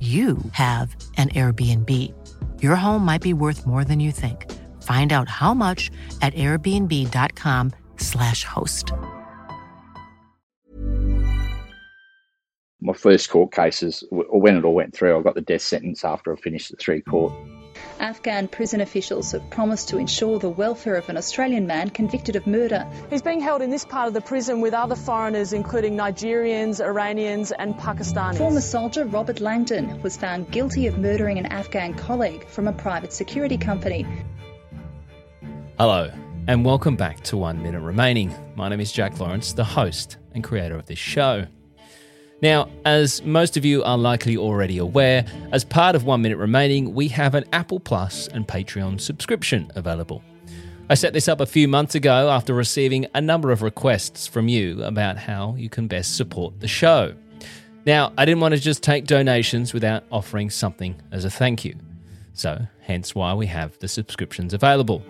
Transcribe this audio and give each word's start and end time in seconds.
you 0.00 0.38
have 0.52 0.96
an 1.18 1.28
Airbnb. 1.30 2.14
Your 2.62 2.76
home 2.76 3.04
might 3.04 3.20
be 3.20 3.34
worth 3.34 3.66
more 3.66 3.84
than 3.84 4.00
you 4.00 4.12
think. 4.12 4.50
Find 4.82 5.12
out 5.12 5.28
how 5.28 5.52
much 5.52 5.90
at 6.22 6.32
airbnb.com/slash 6.34 8.44
host. 8.44 8.92
My 12.80 12.94
first 12.94 13.28
court 13.28 13.52
cases, 13.52 14.02
when 14.10 14.56
it 14.56 14.64
all 14.64 14.72
went 14.72 14.94
through, 14.94 15.18
I 15.18 15.22
got 15.22 15.34
the 15.34 15.42
death 15.42 15.60
sentence 15.60 16.02
after 16.02 16.32
I 16.32 16.36
finished 16.36 16.70
the 16.70 16.78
three 16.78 17.02
court. 17.02 17.34
Afghan 18.00 18.48
prison 18.48 18.80
officials 18.80 19.32
have 19.32 19.50
promised 19.50 19.90
to 19.90 19.98
ensure 19.98 20.38
the 20.38 20.48
welfare 20.48 20.96
of 20.96 21.10
an 21.10 21.18
Australian 21.18 21.66
man 21.66 21.90
convicted 21.90 22.34
of 22.34 22.46
murder. 22.46 22.88
He's 23.10 23.20
being 23.20 23.40
held 23.40 23.60
in 23.60 23.68
this 23.68 23.84
part 23.84 24.08
of 24.08 24.14
the 24.14 24.22
prison 24.22 24.62
with 24.62 24.72
other 24.72 24.96
foreigners, 24.96 25.52
including 25.52 25.98
Nigerians, 25.98 26.80
Iranians, 26.80 27.52
and 27.52 27.74
Pakistanis. 27.74 28.38
Former 28.38 28.62
soldier 28.62 29.04
Robert 29.04 29.40
Langdon 29.40 30.00
was 30.00 30.16
found 30.16 30.50
guilty 30.50 30.86
of 30.86 30.98
murdering 30.98 31.38
an 31.38 31.44
Afghan 31.46 31.92
colleague 31.92 32.46
from 32.48 32.68
a 32.68 32.72
private 32.72 33.12
security 33.12 33.58
company. 33.58 34.06
Hello, 35.78 36.10
and 36.46 36.64
welcome 36.64 36.96
back 36.96 37.20
to 37.24 37.36
One 37.36 37.62
Minute 37.62 37.82
Remaining. 37.82 38.34
My 38.56 38.70
name 38.70 38.80
is 38.80 38.92
Jack 38.92 39.20
Lawrence, 39.20 39.52
the 39.52 39.64
host 39.64 40.16
and 40.32 40.42
creator 40.42 40.76
of 40.76 40.86
this 40.86 40.98
show. 40.98 41.46
Now, 42.42 42.70
as 42.86 43.22
most 43.22 43.58
of 43.58 43.66
you 43.66 43.82
are 43.84 43.98
likely 43.98 44.38
already 44.38 44.78
aware, 44.78 45.26
as 45.52 45.62
part 45.62 45.94
of 45.94 46.04
One 46.04 46.22
Minute 46.22 46.38
Remaining, 46.38 46.94
we 46.94 47.08
have 47.08 47.34
an 47.34 47.44
Apple 47.52 47.78
Plus 47.78 48.28
and 48.28 48.48
Patreon 48.48 48.98
subscription 48.98 49.70
available. 49.74 50.22
I 50.88 50.94
set 50.94 51.12
this 51.12 51.28
up 51.28 51.40
a 51.40 51.46
few 51.46 51.68
months 51.68 51.94
ago 51.94 52.30
after 52.30 52.54
receiving 52.54 53.06
a 53.14 53.20
number 53.20 53.50
of 53.50 53.60
requests 53.60 54.26
from 54.26 54.48
you 54.48 54.82
about 54.82 55.18
how 55.18 55.54
you 55.58 55.68
can 55.68 55.86
best 55.86 56.16
support 56.16 56.58
the 56.60 56.66
show. 56.66 57.14
Now, 57.84 58.12
I 58.16 58.24
didn't 58.24 58.40
want 58.40 58.54
to 58.54 58.60
just 58.60 58.82
take 58.82 59.04
donations 59.04 59.74
without 59.74 60.04
offering 60.10 60.48
something 60.48 61.00
as 61.12 61.26
a 61.26 61.30
thank 61.30 61.64
you. 61.64 61.76
So, 62.32 62.66
hence 62.80 63.14
why 63.14 63.34
we 63.34 63.46
have 63.46 63.78
the 63.80 63.88
subscriptions 63.88 64.54
available. 64.54 65.02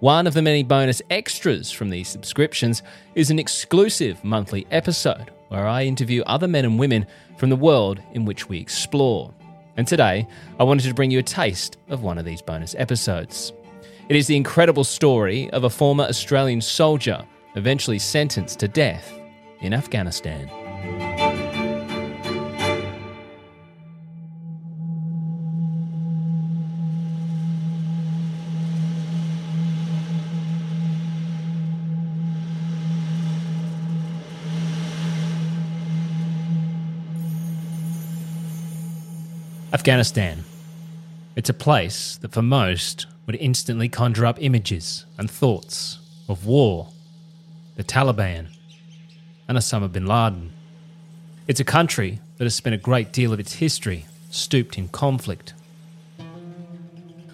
One 0.00 0.26
of 0.26 0.34
the 0.34 0.42
many 0.42 0.64
bonus 0.64 1.00
extras 1.10 1.70
from 1.70 1.90
these 1.90 2.08
subscriptions 2.08 2.82
is 3.14 3.30
an 3.30 3.38
exclusive 3.38 4.22
monthly 4.24 4.66
episode 4.72 5.30
where 5.50 5.66
I 5.66 5.84
interview 5.84 6.22
other 6.22 6.46
men 6.46 6.64
and 6.64 6.78
women 6.78 7.06
from 7.36 7.50
the 7.50 7.56
world 7.56 8.00
in 8.12 8.24
which 8.24 8.48
we 8.48 8.58
explore. 8.58 9.34
And 9.76 9.86
today, 9.86 10.26
I 10.58 10.64
wanted 10.64 10.88
to 10.88 10.94
bring 10.94 11.10
you 11.10 11.18
a 11.18 11.24
taste 11.24 11.76
of 11.88 12.02
one 12.02 12.18
of 12.18 12.24
these 12.24 12.40
bonus 12.40 12.74
episodes. 12.78 13.52
It 14.08 14.16
is 14.16 14.26
the 14.26 14.36
incredible 14.36 14.84
story 14.84 15.50
of 15.50 15.64
a 15.64 15.70
former 15.70 16.04
Australian 16.04 16.60
soldier 16.60 17.24
eventually 17.56 17.98
sentenced 17.98 18.60
to 18.60 18.68
death 18.68 19.12
in 19.60 19.74
Afghanistan. 19.74 20.48
Afghanistan. 39.72 40.42
It's 41.36 41.48
a 41.48 41.54
place 41.54 42.16
that 42.22 42.32
for 42.32 42.42
most 42.42 43.06
would 43.26 43.36
instantly 43.36 43.88
conjure 43.88 44.26
up 44.26 44.42
images 44.42 45.06
and 45.16 45.30
thoughts 45.30 46.00
of 46.28 46.44
war, 46.44 46.88
the 47.76 47.84
Taliban, 47.84 48.48
and 49.48 49.56
Osama 49.56 49.90
bin 49.90 50.06
Laden. 50.06 50.52
It's 51.46 51.60
a 51.60 51.64
country 51.64 52.18
that 52.38 52.44
has 52.44 52.54
spent 52.54 52.74
a 52.74 52.78
great 52.78 53.12
deal 53.12 53.32
of 53.32 53.38
its 53.38 53.54
history 53.54 54.06
stooped 54.30 54.76
in 54.76 54.88
conflict. 54.88 55.54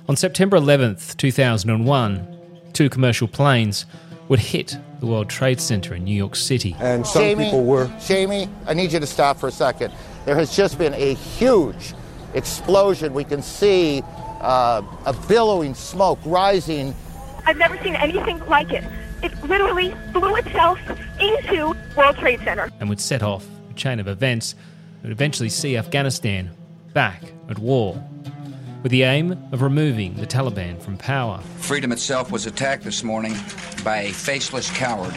On 0.07 0.15
September 0.15 0.59
11th, 0.59 1.17
2001, 1.17 2.37
two 2.75 2.91
commercial 2.91 3.29
planes 3.29 3.87
would 4.29 4.41
hit 4.41 4.77
the 5.01 5.07
World 5.07 5.31
Trade 5.31 5.61
Center 5.61 5.95
in 5.95 6.05
New 6.05 6.15
York 6.15 6.37
City. 6.37 6.77
And 6.81 7.07
some 7.07 7.23
Jamie, 7.23 7.45
people 7.45 7.65
were. 7.65 7.91
Jamie, 8.07 8.49
I 8.67 8.75
need 8.75 8.93
you 8.93 9.01
to 9.01 9.07
stop 9.07 9.39
for 9.39 9.49
a 9.49 9.53
second. 9.53 9.93
There 10.27 10.37
has 10.37 10.55
just 10.55 10.79
been 10.79 10.93
a 10.95 11.15
huge 11.15 11.95
explosion. 12.37 13.15
We 13.15 13.25
can 13.25 13.43
see 13.43 14.03
uh, 14.41 14.83
a 15.05 15.13
billowing 15.27 15.75
smoke 15.75 16.19
rising. 16.25 16.95
I've 17.47 17.57
never 17.57 17.77
seen 17.83 17.97
anything 17.97 18.39
like 18.47 18.73
it. 18.73 18.85
It 19.23 19.33
literally 19.45 19.95
blew 20.13 20.37
itself 20.37 20.79
into 21.21 21.75
World 21.97 22.17
Trade 22.19 22.41
Center. 22.45 22.71
and 22.81 22.89
would 22.89 23.01
set 23.01 23.23
off 23.23 23.47
a 23.71 23.75
chain 23.75 23.99
of 23.99 24.09
events 24.09 24.55
that 25.01 25.09
would 25.09 25.13
eventually 25.13 25.49
see 25.49 25.77
Afghanistan 25.77 26.51
back 26.93 27.23
at 27.49 27.59
war, 27.59 28.03
with 28.83 28.93
the 28.93 29.03
aim 29.03 29.33
of 29.53 29.63
removing 29.63 30.15
the 30.17 30.27
Taliban 30.27 30.81
from 30.81 30.97
power. 30.97 31.41
Freedom 31.59 31.93
itself 31.93 32.31
was 32.31 32.47
attacked 32.47 32.85
this 32.85 33.03
morning 33.03 33.35
by 33.85 34.03
a 34.03 34.13
faceless 34.13 34.71
coward. 34.71 35.15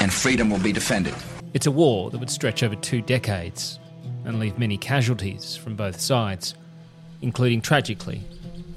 And 0.00 0.12
freedom 0.12 0.50
will 0.50 0.58
be 0.58 0.72
defended. 0.72 1.14
It's 1.52 1.66
a 1.66 1.70
war 1.70 2.10
that 2.10 2.18
would 2.18 2.30
stretch 2.30 2.62
over 2.62 2.74
two 2.76 3.00
decades 3.02 3.78
and 4.24 4.38
leave 4.38 4.58
many 4.58 4.76
casualties 4.76 5.56
from 5.56 5.76
both 5.76 6.00
sides, 6.00 6.54
including 7.22 7.60
tragically 7.60 8.22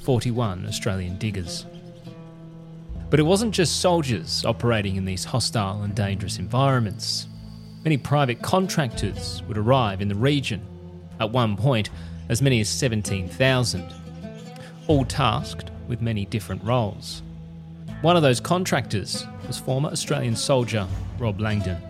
41 0.02 0.66
Australian 0.68 1.18
diggers. 1.18 1.66
But 3.10 3.20
it 3.20 3.24
wasn't 3.24 3.54
just 3.54 3.80
soldiers 3.80 4.44
operating 4.46 4.96
in 4.96 5.06
these 5.06 5.26
hostile 5.26 5.82
and 5.84 5.96
dangerous 5.96 6.40
environments. 6.40 7.28
Many 7.84 7.98
private 7.98 8.42
contractors 8.42 9.42
would 9.48 9.58
arrive 9.58 10.02
in 10.02 10.10
the 10.10 10.16
region, 10.16 10.62
at 11.20 11.32
one 11.32 11.56
point, 11.56 11.90
as 12.30 12.42
many 12.42 12.60
as 12.60 12.68
17,000, 12.68 13.94
all 14.88 15.06
tasked 15.06 15.72
with 15.88 16.02
many 16.02 16.26
different 16.26 16.64
roles. 16.64 17.22
One 18.02 18.16
of 18.16 18.24
those 18.24 18.40
contractors 18.40 19.26
was 19.48 19.58
former 19.58 19.90
Australian 19.90 20.36
soldier 20.36 20.88
Rob 21.18 21.40
Langdon. 21.40 21.82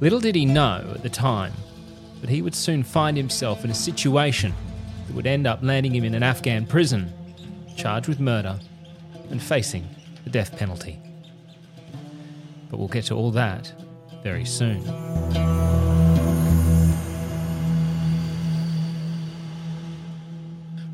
Little 0.00 0.20
did 0.20 0.34
he 0.34 0.46
know 0.46 0.84
at 0.94 1.02
the 1.02 1.10
time 1.10 1.52
that 2.20 2.30
he 2.30 2.42
would 2.42 2.54
soon 2.54 2.82
find 2.82 3.16
himself 3.16 3.64
in 3.64 3.70
a 3.70 3.74
situation 3.74 4.52
that 5.06 5.14
would 5.14 5.26
end 5.26 5.46
up 5.46 5.60
landing 5.62 5.94
him 5.94 6.04
in 6.04 6.14
an 6.14 6.22
Afghan 6.22 6.66
prison, 6.66 7.12
charged 7.76 8.08
with 8.08 8.20
murder 8.20 8.58
and 9.30 9.42
facing 9.42 9.88
the 10.24 10.30
death 10.30 10.56
penalty. 10.56 10.98
But 12.70 12.78
we'll 12.78 12.88
get 12.88 13.04
to 13.06 13.14
all 13.14 13.30
that 13.32 13.72
very 14.22 14.44
soon. 14.44 14.82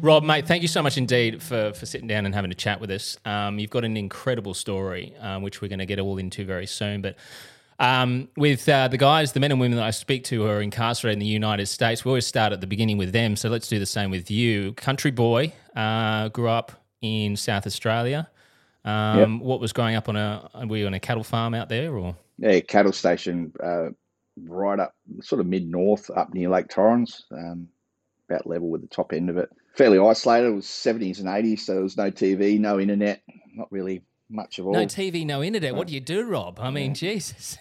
Rob, 0.04 0.22
mate, 0.22 0.46
thank 0.46 0.60
you 0.60 0.68
so 0.68 0.82
much 0.82 0.98
indeed 0.98 1.42
for, 1.42 1.72
for 1.72 1.86
sitting 1.86 2.06
down 2.06 2.26
and 2.26 2.34
having 2.34 2.50
a 2.50 2.54
chat 2.54 2.78
with 2.78 2.90
us. 2.90 3.16
Um, 3.24 3.58
you've 3.58 3.70
got 3.70 3.86
an 3.86 3.96
incredible 3.96 4.52
story, 4.52 5.14
um, 5.18 5.42
which 5.42 5.62
we're 5.62 5.68
going 5.68 5.78
to 5.78 5.86
get 5.86 5.98
all 5.98 6.18
into 6.18 6.44
very 6.44 6.66
soon. 6.66 7.00
But 7.00 7.16
um, 7.78 8.28
with 8.36 8.68
uh, 8.68 8.88
the 8.88 8.98
guys, 8.98 9.32
the 9.32 9.40
men 9.40 9.50
and 9.50 9.60
women 9.60 9.76
that 9.76 9.84
I 9.84 9.90
speak 9.90 10.24
to 10.24 10.42
who 10.42 10.48
are 10.48 10.60
incarcerated 10.60 11.14
in 11.14 11.18
the 11.20 11.26
United 11.26 11.66
States, 11.66 12.04
we 12.04 12.10
always 12.10 12.26
start 12.26 12.52
at 12.52 12.60
the 12.60 12.66
beginning 12.66 12.98
with 12.98 13.12
them. 13.12 13.36
So 13.36 13.48
let's 13.48 13.68
do 13.68 13.78
the 13.78 13.86
same 13.86 14.10
with 14.10 14.30
you. 14.30 14.72
Country 14.74 15.10
boy, 15.10 15.52
uh, 15.74 16.28
grew 16.28 16.48
up 16.48 16.72
in 17.00 17.36
South 17.36 17.66
Australia. 17.66 18.28
Um, 18.84 19.40
What 19.40 19.60
was 19.60 19.72
growing 19.72 19.94
up 19.94 20.08
on 20.08 20.16
a? 20.16 20.50
Were 20.66 20.76
you 20.76 20.86
on 20.86 20.94
a 20.94 21.00
cattle 21.00 21.24
farm 21.24 21.54
out 21.54 21.68
there, 21.68 21.96
or 21.96 22.16
Yeah, 22.38 22.60
cattle 22.60 22.92
station 22.92 23.52
uh, 23.62 23.88
right 24.36 24.78
up, 24.78 24.94
sort 25.22 25.40
of 25.40 25.46
mid 25.46 25.66
north, 25.66 26.10
up 26.10 26.34
near 26.34 26.48
Lake 26.50 26.68
Torrens, 26.68 27.24
um, 27.32 27.68
about 28.28 28.46
level 28.46 28.68
with 28.68 28.82
the 28.82 28.88
top 28.88 29.12
end 29.12 29.30
of 29.30 29.36
it. 29.38 29.48
Fairly 29.76 29.98
isolated. 29.98 30.48
It 30.48 30.54
was 30.54 30.66
70s 30.66 31.18
and 31.18 31.28
80s, 31.28 31.60
so 31.60 31.74
there 31.74 31.82
was 31.82 31.96
no 31.96 32.10
TV, 32.10 32.60
no 32.60 32.78
internet, 32.78 33.22
not 33.54 33.72
really 33.72 34.02
much 34.34 34.58
of 34.58 34.66
all. 34.66 34.72
no 34.72 34.84
TV, 34.86 35.24
no 35.24 35.42
internet? 35.42 35.74
What 35.74 35.86
do 35.86 35.94
you 35.94 36.00
do, 36.00 36.24
Rob? 36.28 36.58
I 36.60 36.70
mean, 36.70 36.94
Jesus, 36.94 37.56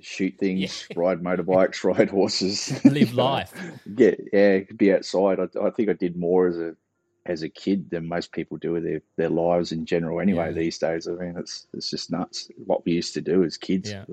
Shoot 0.00 0.36
things, 0.38 0.86
ride 0.94 1.20
motorbikes, 1.22 1.82
ride 1.96 2.10
horses, 2.10 2.84
live 2.84 3.14
life. 3.14 3.52
Yeah, 3.96 4.12
yeah, 4.32 4.58
be 4.76 4.92
outside. 4.92 5.38
I, 5.40 5.48
I 5.66 5.70
think 5.70 5.88
I 5.88 5.94
did 5.94 6.16
more 6.16 6.46
as 6.46 6.58
a 6.58 6.76
as 7.26 7.42
a 7.42 7.48
kid 7.50 7.90
than 7.90 8.08
most 8.08 8.32
people 8.32 8.56
do 8.56 8.72
with 8.72 8.82
their, 8.82 9.02
their 9.18 9.28
lives 9.28 9.72
in 9.72 9.84
general. 9.84 10.20
Anyway, 10.20 10.46
Yeah. 10.46 10.52
these 10.52 10.78
days, 10.78 11.06
I 11.06 11.12
mean, 11.12 11.34
it's 11.38 11.66
it's 11.74 11.90
just 11.90 12.10
nuts 12.10 12.48
what 12.64 12.84
we 12.84 12.92
used 12.92 13.12
to 13.14 13.20
do 13.20 13.44
as 13.44 13.56
kids. 13.56 13.90
Yeah. 13.90 14.04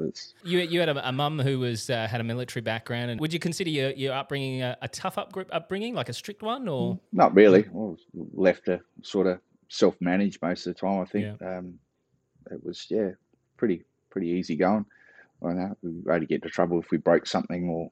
You 0.43 0.59
you 0.59 0.79
had 0.79 0.89
a, 0.89 1.07
a 1.07 1.11
mum 1.11 1.39
who 1.39 1.59
was 1.59 1.89
uh, 1.89 2.07
had 2.07 2.19
a 2.21 2.23
military 2.23 2.61
background, 2.61 3.11
and 3.11 3.19
would 3.21 3.31
you 3.33 3.39
consider 3.39 3.69
your, 3.69 3.91
your 3.91 4.13
upbringing 4.13 4.61
a, 4.61 4.77
a 4.81 4.87
tough 4.87 5.17
up, 5.17 5.31
group 5.31 5.49
upbringing, 5.53 5.95
like 5.95 6.09
a 6.09 6.13
strict 6.13 6.41
one, 6.41 6.67
or 6.67 6.99
Not 7.13 7.33
really. 7.35 7.65
Was 7.71 7.99
left 8.33 8.65
to 8.65 8.81
sort 9.03 9.27
of 9.27 9.39
self 9.69 9.95
manage 9.99 10.39
most 10.41 10.67
of 10.67 10.75
the 10.75 10.79
time. 10.79 11.01
I 11.01 11.05
think 11.05 11.41
um, 11.41 11.79
it 12.51 12.63
was 12.63 12.87
yeah 12.89 13.11
pretty 13.57 13.83
pretty 14.09 14.27
easy 14.29 14.55
going. 14.55 14.85
I 15.45 15.53
know 15.53 15.77
we 15.81 16.11
only 16.11 16.25
get 16.25 16.35
into 16.35 16.49
trouble 16.49 16.79
if 16.79 16.89
we 16.91 16.97
broke 16.97 17.27
something 17.27 17.69
or 17.69 17.91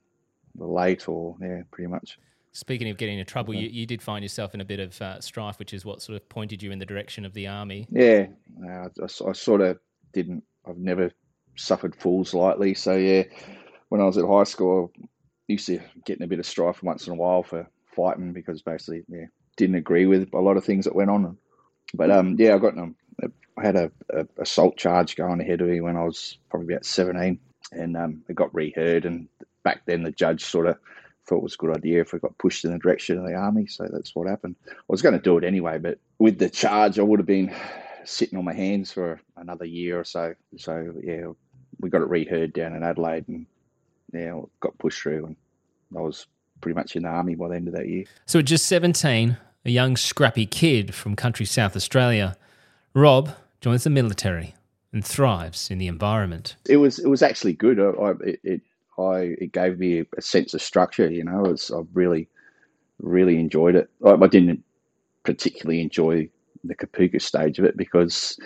were 0.56 0.68
late 0.68 1.08
or 1.08 1.36
yeah 1.42 1.62
pretty 1.72 1.90
much. 1.90 2.18
Speaking 2.52 2.90
of 2.90 2.98
getting 2.98 3.20
into 3.20 3.30
trouble, 3.30 3.54
you, 3.54 3.68
you 3.68 3.86
did 3.86 4.02
find 4.02 4.24
yourself 4.24 4.54
in 4.54 4.62
a 4.62 4.66
bit 4.66 4.80
of 4.80 5.02
uh, 5.02 5.20
strife, 5.20 5.60
which 5.60 5.74
is 5.74 5.84
what 5.84 6.02
sort 6.02 6.16
of 6.16 6.30
pointed 6.30 6.64
you 6.64 6.72
in 6.72 6.80
the 6.80 6.86
direction 6.86 7.26
of 7.26 7.34
the 7.34 7.48
army. 7.48 7.86
Yeah, 7.92 8.28
I 8.66 8.86
I, 8.86 9.04
I 9.04 9.34
sort 9.34 9.60
of 9.60 9.78
didn't. 10.14 10.44
I've 10.66 10.78
never 10.78 11.12
suffered 11.58 11.96
fools 11.96 12.34
lightly. 12.34 12.74
So 12.74 12.96
yeah, 12.96 13.24
when 13.90 14.00
I 14.00 14.06
was 14.06 14.18
at 14.18 14.26
high 14.26 14.46
school, 14.46 14.92
I 14.98 15.06
used 15.50 15.68
to 15.68 15.80
get 16.06 16.18
in 16.18 16.24
a 16.24 16.28
bit 16.28 16.40
of 16.40 16.46
strife 16.46 16.82
once 16.82 17.08
in 17.08 17.14
a 17.14 17.18
while 17.18 17.44
for 17.44 17.70
fighting 17.94 18.34
because 18.34 18.62
basically 18.62 19.04
yeah 19.08 19.26
didn't 19.58 19.76
agree 19.76 20.06
with 20.06 20.34
a 20.34 20.40
lot 20.40 20.58
of 20.58 20.66
things 20.66 20.86
that 20.86 20.96
went 20.96 21.10
on. 21.10 21.38
But 21.96 22.12
um 22.12 22.36
yeah, 22.38 22.56
I 22.56 22.58
got 22.58 22.78
a, 22.78 22.92
I 23.58 23.62
had 23.66 23.76
a, 23.76 23.92
a 24.10 24.28
assault 24.40 24.78
charge 24.78 25.16
going 25.16 25.42
ahead 25.42 25.62
of 25.62 25.68
me 25.68 25.82
when 25.82 25.98
I 25.98 26.04
was 26.04 26.38
probably 26.50 26.74
about 26.74 26.86
seventeen, 26.86 27.40
and 27.72 27.96
um 27.98 28.24
it 28.28 28.36
got 28.36 28.54
reheard. 28.54 29.06
And 29.06 29.28
back 29.64 29.82
then 29.86 30.04
the 30.04 30.12
judge 30.12 30.44
sort 30.44 30.68
of 30.68 30.78
thought 31.26 31.38
it 31.38 31.44
was 31.44 31.56
a 31.56 31.58
good 31.58 31.76
idea 31.76 32.02
if 32.02 32.14
I 32.14 32.20
got 32.20 32.38
pushed 32.38 32.66
in 32.66 32.72
the 32.72 32.78
direction 32.78 33.18
of 33.18 33.26
the 33.26 33.34
army. 33.34 33.66
So 33.68 33.88
that's 33.92 34.16
what 34.16 34.28
happened. 34.28 34.56
I 34.68 34.74
was 34.88 35.02
going 35.02 35.16
to 35.16 35.22
do 35.22 35.38
it 35.38 35.44
anyway, 35.44 35.80
but 35.80 35.98
with 36.20 36.38
the 36.38 36.50
charge, 36.50 37.00
I 37.00 37.02
would 37.02 37.20
have 37.20 37.26
been 37.26 37.52
sitting 38.04 38.38
on 38.38 38.46
my 38.46 38.54
hands 38.54 38.92
for 38.92 39.20
another 39.36 39.66
year 39.66 40.00
or 40.00 40.04
so. 40.04 40.36
So 40.58 40.94
yeah, 41.04 41.28
we 41.80 41.90
got 41.90 42.02
it 42.02 42.10
reheard 42.10 42.54
down 42.54 42.76
in 42.76 42.84
Adelaide, 42.84 43.28
and 43.28 43.46
yeah, 44.14 44.40
got 44.60 44.78
pushed 44.78 45.02
through, 45.02 45.26
and 45.26 45.36
I 45.98 46.02
was 46.02 46.28
pretty 46.62 46.76
much 46.76 46.96
in 46.96 47.04
the 47.04 47.10
army 47.10 47.36
by 47.36 47.50
the 47.50 47.56
end 47.56 47.68
of 47.68 47.74
that 47.74 47.88
year. 47.88 48.06
So 48.26 48.40
at 48.40 48.46
just 48.46 48.68
17, 48.68 49.38
a 49.66 49.72
young 49.72 49.98
scrappy 49.98 50.46
kid 50.46 50.94
from 50.94 51.16
country 51.16 51.46
South 51.46 51.76
Australia, 51.76 52.38
Rob 52.94 53.32
joins 53.60 53.84
the 53.84 53.90
military 53.90 54.54
and 54.94 55.04
thrives 55.04 55.70
in 55.72 55.80
the 55.80 55.88
environment. 55.88 56.56
It 56.70 56.78
was 56.78 57.00
it 57.00 57.08
was 57.08 57.22
actually 57.22 57.54
good. 57.54 57.80
I, 57.80 57.90
I 57.90 58.12
it, 58.24 58.40
it 58.44 58.62
I 58.98 59.18
it 59.42 59.52
gave 59.52 59.80
me 59.80 60.06
a, 60.16 60.22
sense 60.22 60.54
of 60.54 60.62
structure. 60.62 61.10
You 61.10 61.24
know, 61.24 61.46
it's 61.46 61.72
I 61.72 61.82
really 61.94 62.30
really 63.00 63.40
enjoyed 63.40 63.76
it. 63.76 63.90
I, 64.06 64.12
I 64.12 64.28
didn't 64.28 64.64
particularly 65.24 65.82
enjoy 65.82 66.30
the 66.64 66.76
Kapooka 66.76 67.22
stage 67.22 67.60
of 67.60 67.66
it 67.66 67.76
because 67.76 68.40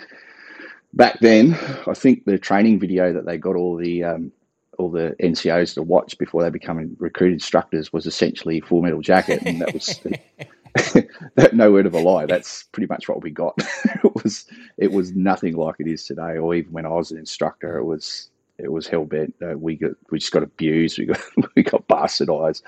back 0.94 1.20
then 1.20 1.54
I 1.86 1.94
think 1.94 2.24
the 2.24 2.38
training 2.38 2.80
video 2.80 3.12
that 3.12 3.26
they 3.26 3.36
got 3.36 3.56
all 3.56 3.76
the 3.76 4.04
um, 4.04 4.32
all 4.78 4.90
the 4.90 5.14
NCOs 5.20 5.74
to 5.74 5.82
watch 5.82 6.16
before 6.16 6.42
they 6.42 6.50
become 6.50 6.96
recruit 6.98 7.34
instructors 7.34 7.92
was 7.92 8.06
essentially 8.06 8.60
Full 8.60 8.80
Metal 8.80 9.02
Jacket, 9.02 9.42
and 9.42 9.60
that 9.60 9.74
was 9.74 10.00
that 11.34 11.50
no 11.52 11.72
word 11.72 11.86
of 11.86 11.94
a 11.94 11.98
lie. 11.98 12.26
That's 12.26 12.64
pretty 12.64 12.86
much 12.86 13.08
what 13.08 13.22
we 13.22 13.30
got. 13.30 13.54
it 14.04 14.24
was 14.24 14.46
it 14.76 14.92
was 14.92 15.12
nothing 15.12 15.56
like 15.56 15.76
it 15.78 15.86
is 15.86 16.04
today, 16.04 16.38
or 16.38 16.54
even 16.54 16.72
when 16.72 16.86
I 16.86 16.90
was 16.90 17.10
an 17.10 17.18
instructor, 17.18 17.78
it 17.78 17.84
was 17.84 18.30
it 18.58 18.70
was 18.70 18.86
hell 18.86 19.04
bent. 19.04 19.34
Uh, 19.42 19.56
we 19.56 19.76
got 19.76 19.92
we 20.10 20.18
just 20.18 20.32
got 20.32 20.42
abused. 20.42 20.98
We 20.98 21.06
got 21.06 21.20
we 21.56 21.62
got 21.62 21.88
bastardized, 21.88 22.62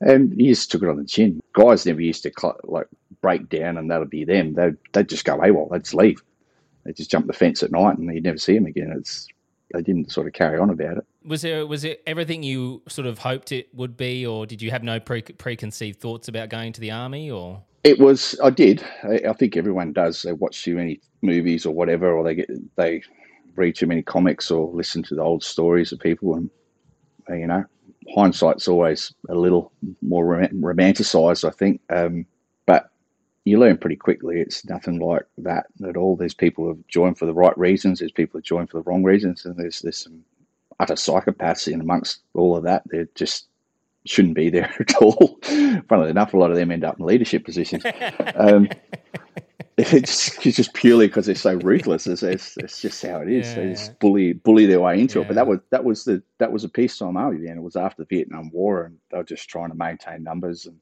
and 0.00 0.38
you 0.40 0.52
just 0.52 0.70
took 0.70 0.82
it 0.82 0.88
on 0.88 0.96
the 0.96 1.04
chin. 1.04 1.42
Guys 1.52 1.86
never 1.86 2.00
used 2.00 2.22
to 2.22 2.32
cl- 2.36 2.60
like 2.64 2.86
break 3.20 3.48
down, 3.48 3.78
and 3.78 3.90
that'll 3.90 4.06
be 4.06 4.24
them. 4.24 4.54
They 4.54 4.72
they'd 4.92 5.08
just 5.08 5.24
go 5.24 5.38
AWOL. 5.38 5.70
They'd 5.70 5.84
just 5.84 5.94
leave. 5.94 6.22
They 6.84 6.92
just 6.92 7.10
jump 7.10 7.26
the 7.26 7.32
fence 7.32 7.62
at 7.62 7.72
night, 7.72 7.98
and 7.98 8.12
you'd 8.14 8.24
never 8.24 8.38
see 8.38 8.54
them 8.54 8.66
again. 8.66 8.94
It's 8.96 9.28
they 9.72 9.82
didn't 9.82 10.12
sort 10.12 10.26
of 10.26 10.32
carry 10.32 10.58
on 10.58 10.70
about 10.70 10.98
it. 10.98 11.06
Was 11.24 11.42
there 11.42 11.66
was 11.66 11.84
it 11.84 12.02
everything 12.06 12.42
you 12.42 12.82
sort 12.88 13.06
of 13.06 13.18
hoped 13.18 13.52
it 13.52 13.68
would 13.74 13.96
be, 13.96 14.26
or 14.26 14.46
did 14.46 14.62
you 14.62 14.70
have 14.70 14.82
no 14.82 15.00
pre- 15.00 15.22
preconceived 15.22 16.00
thoughts 16.00 16.28
about 16.28 16.48
going 16.48 16.72
to 16.72 16.80
the 16.80 16.90
army, 16.90 17.30
or 17.30 17.62
It 17.82 17.98
was. 17.98 18.38
I 18.42 18.50
did. 18.50 18.84
I, 19.02 19.22
I 19.28 19.32
think 19.32 19.56
everyone 19.56 19.92
does. 19.92 20.22
They 20.22 20.32
watch 20.32 20.62
too 20.62 20.76
many 20.76 21.00
movies 21.22 21.66
or 21.66 21.74
whatever, 21.74 22.12
or 22.12 22.24
they 22.24 22.34
get 22.34 22.50
they 22.76 23.02
read 23.56 23.74
too 23.76 23.86
many 23.86 24.02
comics 24.02 24.50
or 24.50 24.70
listen 24.72 25.02
to 25.04 25.14
the 25.14 25.22
old 25.22 25.42
stories 25.42 25.92
of 25.92 25.98
people, 25.98 26.34
and 26.34 26.50
you 27.28 27.46
know, 27.46 27.64
hindsight's 28.14 28.68
always 28.68 29.14
a 29.28 29.34
little 29.34 29.72
more 30.02 30.26
rom- 30.26 30.62
romanticized. 30.62 31.46
I 31.46 31.50
think, 31.50 31.80
um, 31.90 32.26
you 33.44 33.58
learn 33.58 33.76
pretty 33.76 33.96
quickly 33.96 34.40
it's 34.40 34.64
nothing 34.64 34.98
like 34.98 35.24
that 35.38 35.66
at 35.86 35.96
all. 35.96 36.16
There's 36.16 36.34
people 36.34 36.64
who've 36.64 36.88
joined 36.88 37.18
for 37.18 37.26
the 37.26 37.34
right 37.34 37.56
reasons. 37.58 37.98
There's 37.98 38.12
people 38.12 38.38
who've 38.38 38.44
joined 38.44 38.70
for 38.70 38.78
the 38.78 38.88
wrong 38.88 39.02
reasons, 39.02 39.44
and 39.44 39.56
there's 39.56 39.80
there's 39.80 39.98
some 39.98 40.24
utter 40.80 40.94
psychopaths 40.94 41.72
in 41.72 41.80
amongst 41.80 42.20
all 42.34 42.56
of 42.56 42.64
that. 42.64 42.82
They're 42.86 43.08
just 43.14 43.46
shouldn't 44.06 44.34
be 44.34 44.50
there 44.50 44.74
at 44.80 44.96
all. 44.96 45.38
Funnily 45.88 46.10
enough, 46.10 46.34
a 46.34 46.36
lot 46.36 46.50
of 46.50 46.56
them 46.56 46.70
end 46.70 46.84
up 46.84 46.98
in 46.98 47.06
leadership 47.06 47.44
positions. 47.44 47.84
Um, 48.36 48.68
it's, 49.76 50.46
it's 50.46 50.56
just 50.56 50.72
purely 50.74 51.08
because 51.08 51.26
they're 51.26 51.34
so 51.34 51.54
ruthless. 51.54 52.06
It's, 52.06 52.22
it's, 52.22 52.56
it's 52.56 52.80
just 52.80 53.02
how 53.04 53.20
it 53.20 53.28
is. 53.28 53.54
They 53.54 53.70
just 53.70 53.98
bully 53.98 54.32
bully 54.32 54.66
their 54.66 54.80
way 54.80 55.00
into 55.00 55.20
it. 55.20 55.26
But 55.26 55.34
that 55.34 55.46
was 55.46 55.60
that 55.70 55.84
was 55.84 56.04
the 56.04 56.22
that 56.38 56.52
was 56.52 56.64
a 56.64 56.68
peacetime 56.68 57.16
army 57.16 57.44
then. 57.44 57.58
It 57.58 57.62
was 57.62 57.76
after 57.76 58.02
the 58.02 58.16
Vietnam 58.16 58.50
War, 58.52 58.84
and 58.84 58.98
they 59.10 59.18
were 59.18 59.24
just 59.24 59.48
trying 59.48 59.70
to 59.70 59.76
maintain 59.76 60.22
numbers. 60.22 60.66
And 60.66 60.78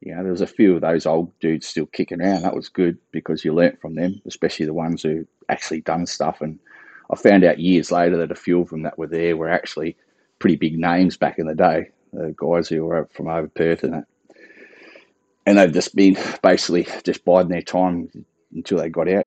you 0.00 0.14
know, 0.14 0.22
there 0.22 0.32
was 0.32 0.40
a 0.40 0.46
few 0.46 0.74
of 0.74 0.80
those 0.80 1.06
old 1.06 1.38
dudes 1.40 1.66
still 1.66 1.86
kicking 1.86 2.20
around. 2.20 2.42
That 2.42 2.56
was 2.56 2.68
good 2.68 2.98
because 3.10 3.44
you 3.44 3.54
learnt 3.54 3.80
from 3.80 3.94
them, 3.94 4.20
especially 4.26 4.66
the 4.66 4.74
ones 4.74 5.02
who 5.02 5.26
actually 5.48 5.82
done 5.82 6.06
stuff. 6.06 6.40
And 6.40 6.58
I 7.10 7.16
found 7.16 7.44
out 7.44 7.58
years 7.58 7.92
later 7.92 8.16
that 8.16 8.30
a 8.30 8.36
few 8.36 8.60
of 8.60 8.70
them 8.70 8.82
that 8.82 8.98
were 8.98 9.06
there 9.06 9.36
were 9.36 9.50
actually 9.50 9.96
pretty 10.38 10.56
big 10.56 10.78
names 10.78 11.16
back 11.16 11.38
in 11.38 11.46
the 11.46 11.54
day. 11.54 11.90
The 12.12 12.34
guys 12.36 12.68
who 12.68 12.84
were 12.86 13.08
from 13.12 13.28
over 13.28 13.48
Perth 13.48 13.84
and 13.84 13.92
that 13.92 14.06
and 15.46 15.58
they've 15.58 15.72
just 15.72 15.94
been 15.96 16.16
basically 16.42 16.86
just 17.04 17.24
biding 17.24 17.50
their 17.50 17.62
time 17.62 18.08
until 18.54 18.78
they 18.78 18.88
got 18.88 19.08
out. 19.08 19.26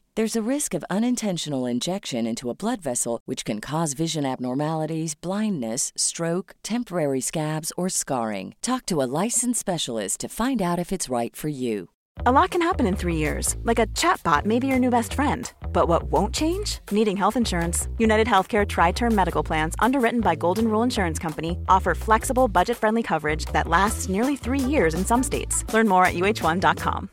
There's 0.15 0.35
a 0.35 0.41
risk 0.41 0.73
of 0.73 0.83
unintentional 0.89 1.65
injection 1.65 2.27
into 2.27 2.49
a 2.49 2.53
blood 2.53 2.81
vessel, 2.81 3.21
which 3.23 3.45
can 3.45 3.61
cause 3.61 3.93
vision 3.93 4.25
abnormalities, 4.25 5.15
blindness, 5.15 5.93
stroke, 5.95 6.53
temporary 6.63 7.21
scabs, 7.21 7.71
or 7.77 7.87
scarring. 7.87 8.53
Talk 8.61 8.85
to 8.87 9.01
a 9.01 9.07
licensed 9.23 9.61
specialist 9.61 10.19
to 10.19 10.27
find 10.27 10.61
out 10.61 10.79
if 10.79 10.91
it's 10.91 11.07
right 11.07 11.33
for 11.33 11.47
you. 11.47 11.91
A 12.25 12.31
lot 12.31 12.51
can 12.51 12.61
happen 12.61 12.85
in 12.85 12.97
three 12.97 13.15
years, 13.15 13.55
like 13.63 13.79
a 13.79 13.87
chatbot 13.87 14.43
may 14.45 14.59
be 14.59 14.67
your 14.67 14.79
new 14.79 14.89
best 14.89 15.13
friend. 15.13 15.49
But 15.69 15.87
what 15.87 16.03
won't 16.03 16.35
change? 16.35 16.79
Needing 16.91 17.15
health 17.15 17.37
insurance. 17.37 17.87
United 17.97 18.27
Healthcare 18.27 18.67
Tri 18.67 18.91
Term 18.91 19.15
Medical 19.15 19.43
Plans, 19.43 19.75
underwritten 19.79 20.19
by 20.19 20.35
Golden 20.35 20.67
Rule 20.67 20.83
Insurance 20.83 21.19
Company, 21.19 21.57
offer 21.69 21.95
flexible, 21.95 22.49
budget 22.49 22.75
friendly 22.75 23.01
coverage 23.01 23.45
that 23.53 23.69
lasts 23.69 24.09
nearly 24.09 24.35
three 24.35 24.59
years 24.59 24.93
in 24.93 25.05
some 25.05 25.23
states. 25.23 25.63
Learn 25.73 25.87
more 25.87 26.05
at 26.05 26.15
uh1.com. 26.15 27.09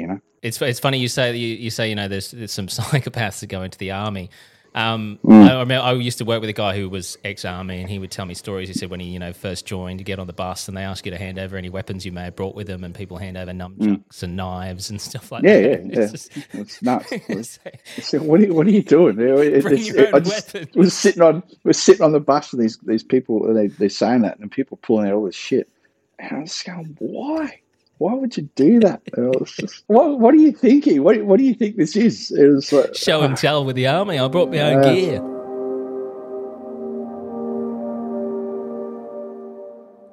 You 0.00 0.06
know? 0.08 0.20
It's 0.42 0.60
it's 0.62 0.80
funny 0.80 0.98
you 0.98 1.08
say 1.08 1.34
you, 1.36 1.56
you 1.56 1.70
say 1.70 1.88
you 1.88 1.94
know 1.94 2.08
there's, 2.08 2.30
there's 2.30 2.52
some 2.52 2.66
psychopaths 2.68 3.40
that 3.40 3.48
go 3.48 3.62
into 3.62 3.78
the 3.78 3.90
army. 3.92 4.30
Um, 4.74 5.18
Mm. 5.24 5.48
I, 5.48 5.54
I, 5.54 5.58
remember 5.60 5.86
I 5.86 5.92
used 5.94 6.18
to 6.18 6.26
work 6.26 6.42
with 6.42 6.50
a 6.50 6.52
guy 6.52 6.76
who 6.76 6.90
was 6.90 7.16
ex-army, 7.24 7.80
and 7.80 7.88
he 7.88 7.98
would 7.98 8.10
tell 8.10 8.26
me 8.26 8.34
stories. 8.34 8.68
He 8.68 8.74
said 8.74 8.90
when 8.90 9.00
he 9.00 9.06
you 9.06 9.18
know 9.18 9.32
first 9.32 9.64
joined, 9.64 10.00
you 10.00 10.04
get 10.04 10.18
on 10.18 10.26
the 10.26 10.34
bus 10.34 10.68
and 10.68 10.76
they 10.76 10.82
ask 10.82 11.06
you 11.06 11.10
to 11.12 11.16
hand 11.16 11.38
over 11.38 11.56
any 11.56 11.70
weapons 11.70 12.04
you 12.04 12.12
may 12.12 12.24
have 12.24 12.36
brought 12.36 12.54
with 12.54 12.66
them, 12.66 12.84
and 12.84 12.94
people 12.94 13.16
hand 13.16 13.38
over 13.38 13.52
nunchucks 13.52 14.22
and 14.22 14.36
knives 14.36 14.90
and 14.90 15.00
stuff 15.08 15.32
like 15.32 15.44
Mm. 15.44 15.46
Yeah, 15.46 15.54
that. 15.54 15.62
yeah, 15.86 15.92
yeah. 15.94 16.02
It's 16.02 16.12
just- 16.12 16.36
It's 16.52 16.82
nuts. 16.82 17.10
It's- 17.12 17.58
it's- 17.96 18.12
what, 18.22 18.38
are 18.40 18.44
you, 18.44 18.52
what 18.54 18.66
are 18.66 18.70
you 18.70 18.82
doing? 18.82 19.18
It- 19.18 19.62
Bring 19.62 19.78
it's- 19.78 19.88
your 19.88 20.14
I 20.14 20.20
just 20.20 20.54
was 20.76 20.92
sitting 20.92 21.22
on 21.22 21.42
was 21.64 21.82
sitting 21.82 22.02
on 22.02 22.12
the 22.12 22.20
bus 22.20 22.52
with 22.52 22.60
these 22.60 22.76
these 22.84 23.02
people. 23.02 23.54
They 23.54 23.68
they're 23.68 23.88
saying 23.88 24.20
that, 24.22 24.38
and 24.40 24.52
people 24.52 24.76
pulling 24.82 25.08
out 25.08 25.14
all 25.14 25.24
this 25.24 25.34
shit. 25.34 25.70
And 26.18 26.36
I 26.36 26.40
was 26.40 26.50
just 26.50 26.66
going, 26.66 26.96
why? 26.98 27.60
Why 27.98 28.14
would 28.14 28.36
you 28.36 28.48
do 28.54 28.80
that? 28.80 29.00
And 29.14 29.26
I 29.26 29.38
was 29.38 29.52
just, 29.52 29.84
what 29.86 30.20
What 30.20 30.34
are 30.34 30.38
you 30.38 30.52
thinking? 30.52 31.02
What 31.02 31.22
What 31.24 31.38
do 31.38 31.44
you 31.44 31.54
think 31.54 31.76
this 31.76 31.96
is? 31.96 32.30
It 32.30 32.46
was 32.46 32.72
like, 32.72 32.94
Show 32.94 33.22
and 33.22 33.36
tell 33.36 33.64
with 33.64 33.76
the 33.76 33.86
army. 33.86 34.18
I 34.18 34.28
brought 34.28 34.50
my 34.50 34.60
own 34.60 34.84
Uh, 34.84 34.94
gear. 34.94 35.22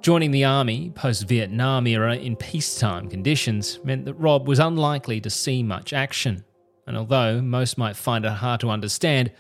Joining 0.02 0.32
the 0.32 0.44
army 0.44 0.92
post 0.96 1.28
Vietnam 1.28 1.88
era 1.88 2.16
in 2.16 2.36
peacetime 2.36 3.10
conditions 3.10 3.80
meant 3.86 4.04
that 4.06 4.16
Rob 4.16 4.48
was 4.48 4.60
unlikely 4.60 5.22
to 5.22 5.30
see 5.30 5.64
much 5.64 5.94
action. 5.94 6.44
And 6.88 6.98
although 6.98 7.42
most 7.42 7.78
might 7.78 7.96
find 7.96 8.26
it 8.26 8.32
hard 8.32 8.60
to 8.62 8.70
understand, 8.70 9.32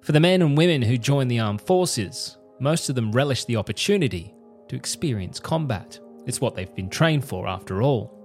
for 0.00 0.12
the 0.12 0.20
men 0.20 0.42
and 0.42 0.56
women 0.56 0.82
who 0.82 0.96
joined 0.96 1.30
the 1.30 1.40
armed 1.40 1.60
forces, 1.60 2.36
most 2.60 2.88
of 2.88 2.94
them 2.94 3.10
relished 3.10 3.48
the 3.48 3.56
opportunity 3.56 4.32
to 4.68 4.76
experience 4.76 5.40
combat. 5.40 5.98
It's 6.26 6.40
what 6.40 6.54
they've 6.54 6.74
been 6.74 6.90
trained 6.90 7.24
for, 7.24 7.46
after 7.46 7.82
all. 7.82 8.18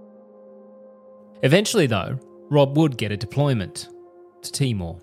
Eventually, 1.44 1.88
though, 1.88 2.20
Rob 2.50 2.77
would 2.77 2.98
get 2.98 3.12
a 3.12 3.18
deployment 3.18 3.89
to 4.42 4.51
Timor. 4.51 5.00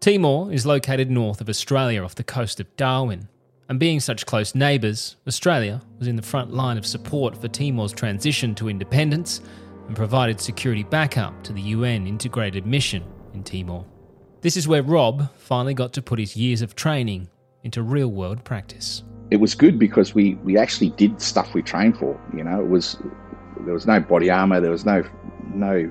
Timor 0.00 0.52
is 0.52 0.66
located 0.66 1.10
north 1.10 1.40
of 1.40 1.48
Australia 1.48 2.02
off 2.02 2.14
the 2.14 2.24
coast 2.24 2.58
of 2.58 2.76
Darwin, 2.76 3.28
and 3.68 3.78
being 3.78 4.00
such 4.00 4.26
close 4.26 4.54
neighbours, 4.54 5.16
Australia 5.26 5.80
was 5.98 6.08
in 6.08 6.16
the 6.16 6.22
front 6.22 6.52
line 6.52 6.76
of 6.76 6.84
support 6.84 7.36
for 7.36 7.48
Timor's 7.48 7.92
transition 7.92 8.54
to 8.56 8.68
independence 8.68 9.40
and 9.86 9.96
provided 9.96 10.40
security 10.40 10.82
backup 10.82 11.42
to 11.44 11.52
the 11.52 11.60
UN 11.60 12.06
integrated 12.06 12.66
mission 12.66 13.04
in 13.32 13.42
Timor. 13.42 13.84
This 14.40 14.56
is 14.56 14.66
where 14.66 14.82
Rob 14.82 15.34
finally 15.36 15.74
got 15.74 15.92
to 15.92 16.02
put 16.02 16.18
his 16.18 16.36
years 16.36 16.62
of 16.62 16.74
training 16.74 17.28
into 17.62 17.82
real 17.82 18.08
world 18.08 18.44
practice. 18.44 19.04
It 19.32 19.40
was 19.40 19.54
good 19.54 19.78
because 19.78 20.14
we 20.14 20.34
we 20.44 20.58
actually 20.58 20.90
did 20.90 21.22
stuff 21.22 21.54
we 21.54 21.62
trained 21.62 21.96
for. 21.96 22.20
You 22.36 22.44
know, 22.44 22.60
it 22.60 22.68
was 22.68 22.98
there 23.60 23.72
was 23.72 23.86
no 23.86 23.98
body 23.98 24.28
armor, 24.28 24.60
there 24.60 24.70
was 24.70 24.84
no 24.84 25.02
no 25.54 25.90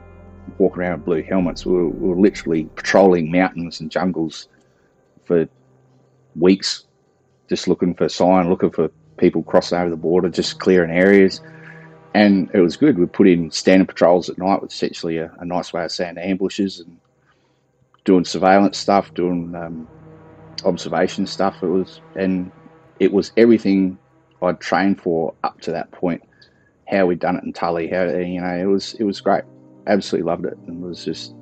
walking 0.60 0.84
around 0.84 0.98
with 1.00 1.06
blue 1.06 1.24
helmets. 1.24 1.66
We 1.66 1.74
were, 1.74 1.90
we 1.90 2.10
were 2.10 2.20
literally 2.20 2.66
patrolling 2.76 3.32
mountains 3.32 3.80
and 3.80 3.90
jungles 3.90 4.48
for 5.26 5.50
weeks, 6.36 6.84
just 7.50 7.68
looking 7.68 7.96
for 7.96 8.08
sign, 8.10 8.48
looking 8.48 8.70
for 8.70 8.92
people 9.18 9.42
crossing 9.42 9.80
over 9.80 9.90
the 9.90 9.96
border, 9.96 10.30
just 10.30 10.60
clearing 10.60 10.92
areas. 10.92 11.42
And 12.14 12.52
it 12.54 12.60
was 12.60 12.78
good. 12.78 13.00
We 13.00 13.08
put 13.08 13.28
in 13.28 13.50
standing 13.50 13.88
patrols 13.88 14.30
at 14.30 14.38
night, 14.38 14.62
which 14.62 14.76
is 14.76 14.84
actually 14.84 15.18
a, 15.18 15.34
a 15.40 15.46
nice 15.46 15.74
way 15.74 15.84
of 15.84 15.92
saying 15.92 16.20
ambushes 16.20 16.80
and 16.80 17.00
doing 18.06 18.26
surveillance 18.26 18.78
stuff, 18.78 19.12
doing 19.16 19.56
um, 19.56 19.88
observation 20.64 21.26
stuff. 21.26 21.64
It 21.64 21.68
was, 21.68 22.02
and 22.16 22.52
it 23.02 23.12
was 23.12 23.32
everything 23.36 23.98
I'd 24.44 24.60
trained 24.60 25.02
for 25.02 25.34
up 25.44 25.60
to 25.62 25.72
that 25.72 25.92
point. 25.92 26.22
How 26.88 27.08
we'd 27.08 27.20
done 27.20 27.36
it 27.36 27.44
in 27.44 27.52
Tully, 27.52 27.88
how 27.88 28.04
you 28.04 28.40
know, 28.40 28.56
it 28.56 28.66
was 28.66 28.94
it 28.94 29.04
was 29.04 29.20
great. 29.20 29.44
Absolutely 29.88 30.30
loved 30.30 30.46
it, 30.46 30.58
and 30.68 30.84
it 30.84 30.88
was 30.88 31.04
just 31.04 31.34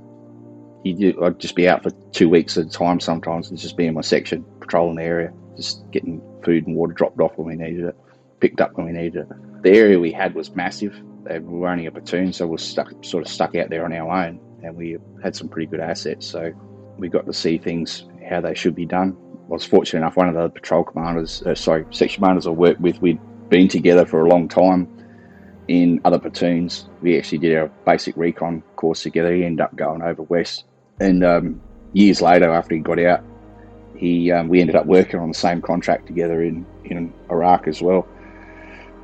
you 0.86 1.22
I'd 1.22 1.38
just 1.40 1.56
be 1.56 1.68
out 1.68 1.84
for 1.84 1.92
two 2.12 2.30
weeks 2.30 2.58
at 2.58 2.68
a 2.68 2.70
time 2.70 3.02
sometimes, 3.02 3.50
and 3.50 3.60
just 3.60 3.76
be 3.76 3.88
in 3.88 3.94
my 3.94 4.02
section 4.02 4.46
patrolling 4.62 4.96
the 4.96 5.04
area, 5.04 5.34
just 5.58 5.84
getting 5.92 6.22
food 6.46 6.66
and 6.66 6.78
water 6.78 6.94
dropped 6.94 7.20
off 7.20 7.38
when 7.38 7.48
we 7.48 7.56
needed 7.56 7.84
it, 7.84 7.96
picked 8.40 8.62
up 8.62 8.78
when 8.78 8.86
we 8.86 8.94
needed 8.94 9.28
it. 9.30 9.64
The 9.64 9.72
area 9.72 10.00
we 10.00 10.14
had 10.14 10.36
was 10.36 10.56
massive. 10.56 10.98
We 11.30 11.40
were 11.40 11.68
only 11.68 11.88
a 11.88 11.92
platoon, 11.92 12.32
so 12.32 12.46
we 12.46 12.52
were 12.52 12.58
stuck, 12.58 12.94
sort 13.04 13.26
of 13.26 13.30
stuck 13.30 13.56
out 13.56 13.70
there 13.70 13.84
on 13.84 13.92
our 13.92 14.10
own, 14.10 14.40
and 14.64 14.78
we 14.78 14.98
had 15.22 15.36
some 15.36 15.50
pretty 15.50 15.66
good 15.70 15.82
assets. 15.82 16.26
So 16.26 16.54
we 16.98 17.10
got 17.10 17.26
to 17.26 17.34
see 17.34 17.58
things 17.58 18.06
how 18.30 18.40
they 18.40 18.54
should 18.54 18.76
be 18.76 18.86
done. 18.86 19.18
Was 19.50 19.66
fortunate 19.66 20.02
enough. 20.02 20.16
One 20.16 20.30
of 20.30 20.36
the 20.36 20.48
patrol 20.50 20.84
commanders, 20.84 21.42
uh, 21.42 21.56
sorry, 21.56 21.84
section 21.90 22.22
commanders 22.22 22.46
I 22.46 22.52
worked 22.52 22.80
with, 22.82 23.02
we'd 23.02 23.20
been 23.50 23.68
together 23.68 24.06
for 24.06 24.24
a 24.24 24.30
long 24.30 24.48
time 24.48 24.88
in 25.68 26.00
other 26.06 26.20
platoons. 26.20 26.88
We 27.02 27.18
actually 27.18 27.40
did 27.40 27.58
our 27.58 27.68
basic 27.84 28.16
recon 28.16 28.62
course 28.76 29.02
together. 29.02 29.34
He 29.34 29.44
ended 29.44 29.62
up 29.62 29.76
going 29.76 30.04
over 30.04 30.22
west, 30.22 30.66
and 31.00 31.24
um, 31.24 31.62
years 31.94 32.22
later, 32.22 32.52
after 32.52 32.76
he 32.76 32.82
got 32.82 33.00
out, 33.00 33.24
he 33.96 34.32
um, 34.32 34.50
we 34.50 34.62
ended 34.62 34.76
up 34.76 34.86
working 34.86 35.20
on 35.20 35.30
the 35.30 35.34
same 35.34 35.64
contract 35.64 36.06
together 36.06 36.44
in 36.44 36.64
in 36.86 37.12
Iraq 37.32 37.68
as 37.68 37.82
well. 37.82 38.08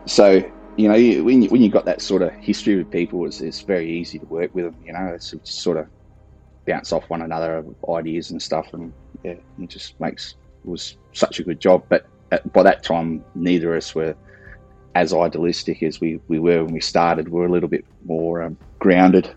So 0.05 0.43
you 0.77 0.87
know, 0.87 1.23
when 1.23 1.41
you, 1.41 1.49
when 1.49 1.63
you've 1.63 1.73
got 1.73 1.85
that 1.85 2.03
sort 2.03 2.21
of 2.21 2.33
history 2.35 2.75
with 2.75 2.91
people, 2.91 3.25
it's, 3.25 3.41
it's 3.41 3.61
very 3.61 3.89
easy 3.89 4.19
to 4.19 4.25
work 4.25 4.53
with 4.53 4.65
them. 4.65 4.75
You 4.85 4.93
know, 4.93 5.11
it's 5.15 5.33
sort 5.43 5.77
of 5.77 5.87
bounce 6.65 6.91
off 6.91 7.09
one 7.09 7.21
another 7.21 7.63
ideas 7.89 8.31
and 8.31 8.41
stuff, 8.41 8.73
and 8.73 8.91
yeah, 9.23 9.35
it 9.59 9.69
just 9.69 9.99
makes 9.99 10.35
it 10.63 10.69
was 10.69 10.97
such 11.13 11.39
a 11.39 11.43
good 11.43 11.59
job. 11.59 11.83
But 11.89 12.05
at, 12.31 12.51
by 12.53 12.63
that 12.63 12.83
time, 12.83 13.23
neither 13.35 13.73
of 13.73 13.77
us 13.77 13.95
were 13.95 14.15
as 14.95 15.13
idealistic 15.13 15.83
as 15.83 15.99
we, 15.99 16.19
we 16.27 16.39
were 16.39 16.63
when 16.63 16.73
we 16.73 16.79
started. 16.79 17.29
We 17.29 17.39
were 17.39 17.45
a 17.45 17.51
little 17.51 17.69
bit 17.69 17.85
more 18.05 18.41
um, 18.41 18.57
grounded, 18.79 19.29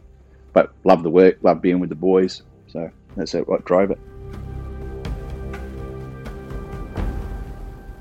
but 0.52 0.72
love 0.84 1.02
the 1.02 1.10
work, 1.10 1.38
love 1.42 1.60
being 1.60 1.80
with 1.80 1.90
the 1.90 1.96
boys. 1.96 2.42
So 2.68 2.90
that's 3.16 3.34
what 3.34 3.64
drove 3.64 3.90
it. 3.90 3.98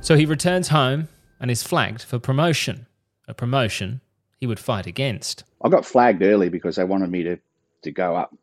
So 0.01 0.15
he 0.15 0.25
returns 0.25 0.69
home 0.69 1.09
and 1.39 1.51
is 1.51 1.63
flagged 1.63 2.03
for 2.03 2.19
promotion, 2.19 2.87
a 3.27 3.33
promotion 3.33 4.01
he 4.39 4.47
would 4.47 4.59
fight 4.59 4.85
against. 4.85 5.43
I 5.61 5.69
got 5.69 5.85
flagged 5.85 6.21
early 6.21 6.49
because 6.49 6.77
they 6.77 6.83
wanted 6.83 7.09
me 7.09 7.23
to, 7.23 7.37
to 7.81 7.91
go 7.91 8.15
up 8.15 8.33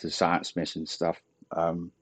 to 0.00 0.10
sergeants 0.10 0.56
mess 0.56 0.76
and 0.76 0.88
stuff. 0.88 1.20
Um, 1.52 1.92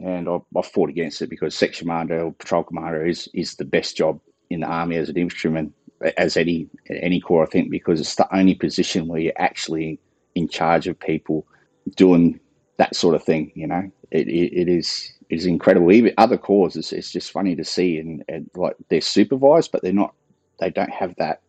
and 0.00 0.28
I, 0.28 0.38
I 0.56 0.62
fought 0.62 0.90
against 0.90 1.22
it 1.22 1.30
because 1.30 1.54
section 1.54 1.86
commander 1.86 2.22
or 2.22 2.32
patrol 2.32 2.62
commander 2.62 3.06
is, 3.06 3.28
is 3.34 3.56
the 3.56 3.64
best 3.64 3.96
job 3.96 4.20
in 4.50 4.60
the 4.60 4.66
army 4.66 4.96
as 4.96 5.08
an 5.08 5.16
infantryman, 5.16 5.72
as 6.16 6.36
any 6.36 6.68
any 6.88 7.20
corps, 7.20 7.42
I 7.42 7.46
think, 7.46 7.70
because 7.70 8.00
it's 8.00 8.14
the 8.14 8.34
only 8.34 8.54
position 8.54 9.08
where 9.08 9.20
you're 9.20 9.32
actually 9.36 9.98
in 10.34 10.48
charge 10.48 10.86
of 10.86 10.98
people 10.98 11.46
doing 11.96 12.38
that 12.76 12.94
sort 12.94 13.14
of 13.14 13.24
thing. 13.24 13.52
You 13.54 13.66
know, 13.66 13.90
it, 14.10 14.28
it, 14.28 14.52
it 14.60 14.68
is 14.68 15.12
it 15.28 15.36
is 15.36 15.46
incredible. 15.46 15.92
Even 15.92 16.14
other 16.16 16.38
corps, 16.38 16.76
it's, 16.76 16.92
it's 16.92 17.10
just 17.10 17.32
funny 17.32 17.56
to 17.56 17.64
see, 17.64 17.98
and, 17.98 18.24
and 18.28 18.48
like 18.54 18.76
they're 18.88 19.00
supervised, 19.00 19.72
but 19.72 19.82
they're 19.82 19.92
not. 19.92 20.14
They 20.60 20.70
don't 20.70 20.92
have 20.92 21.14
that. 21.16 21.40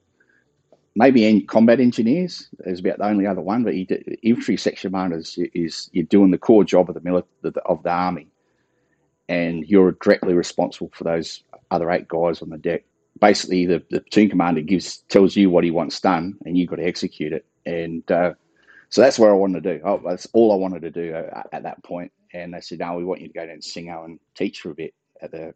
Maybe 0.99 1.23
in 1.23 1.47
combat 1.47 1.79
engineers 1.79 2.49
is 2.65 2.81
about 2.81 2.97
the 2.97 3.05
only 3.05 3.25
other 3.25 3.39
one, 3.39 3.63
but 3.63 3.73
infantry 4.21 4.57
section 4.57 4.91
commanders 4.91 5.39
is 5.53 5.89
you're 5.93 6.03
doing 6.03 6.31
the 6.31 6.37
core 6.37 6.65
job 6.65 6.89
of 6.89 6.95
the 6.95 6.99
military 6.99 7.53
of 7.67 7.81
the 7.83 7.89
army, 7.89 8.27
and 9.29 9.65
you're 9.65 9.93
directly 9.93 10.33
responsible 10.33 10.91
for 10.93 11.05
those 11.05 11.41
other 11.71 11.89
eight 11.89 12.09
guys 12.09 12.41
on 12.41 12.49
the 12.49 12.57
deck. 12.57 12.83
Basically, 13.21 13.65
the, 13.65 13.81
the 13.89 14.01
platoon 14.01 14.29
commander 14.29 14.59
gives 14.59 14.97
tells 15.07 15.37
you 15.37 15.49
what 15.49 15.63
he 15.63 15.71
wants 15.71 16.01
done, 16.01 16.37
and 16.45 16.57
you've 16.57 16.69
got 16.69 16.75
to 16.75 16.85
execute 16.85 17.31
it. 17.31 17.45
And 17.65 18.03
uh, 18.11 18.33
so 18.89 18.99
that's 18.99 19.17
what 19.17 19.29
I 19.29 19.33
wanted 19.33 19.63
to 19.63 19.77
do. 19.77 19.81
Oh, 19.85 20.01
that's 20.05 20.27
all 20.33 20.51
I 20.51 20.55
wanted 20.55 20.81
to 20.81 20.91
do 20.91 21.15
uh, 21.15 21.43
at 21.53 21.63
that 21.63 21.81
point. 21.81 22.11
And 22.33 22.53
they 22.53 22.59
said, 22.59 22.79
"No, 22.79 22.97
we 22.97 23.05
want 23.05 23.21
you 23.21 23.27
to 23.29 23.33
go 23.33 23.45
down 23.45 23.61
to 23.61 23.61
Singo 23.61 24.03
and 24.03 24.19
teach 24.35 24.59
for 24.59 24.71
a 24.71 24.75
bit 24.75 24.93
at 25.21 25.31
the 25.31 25.53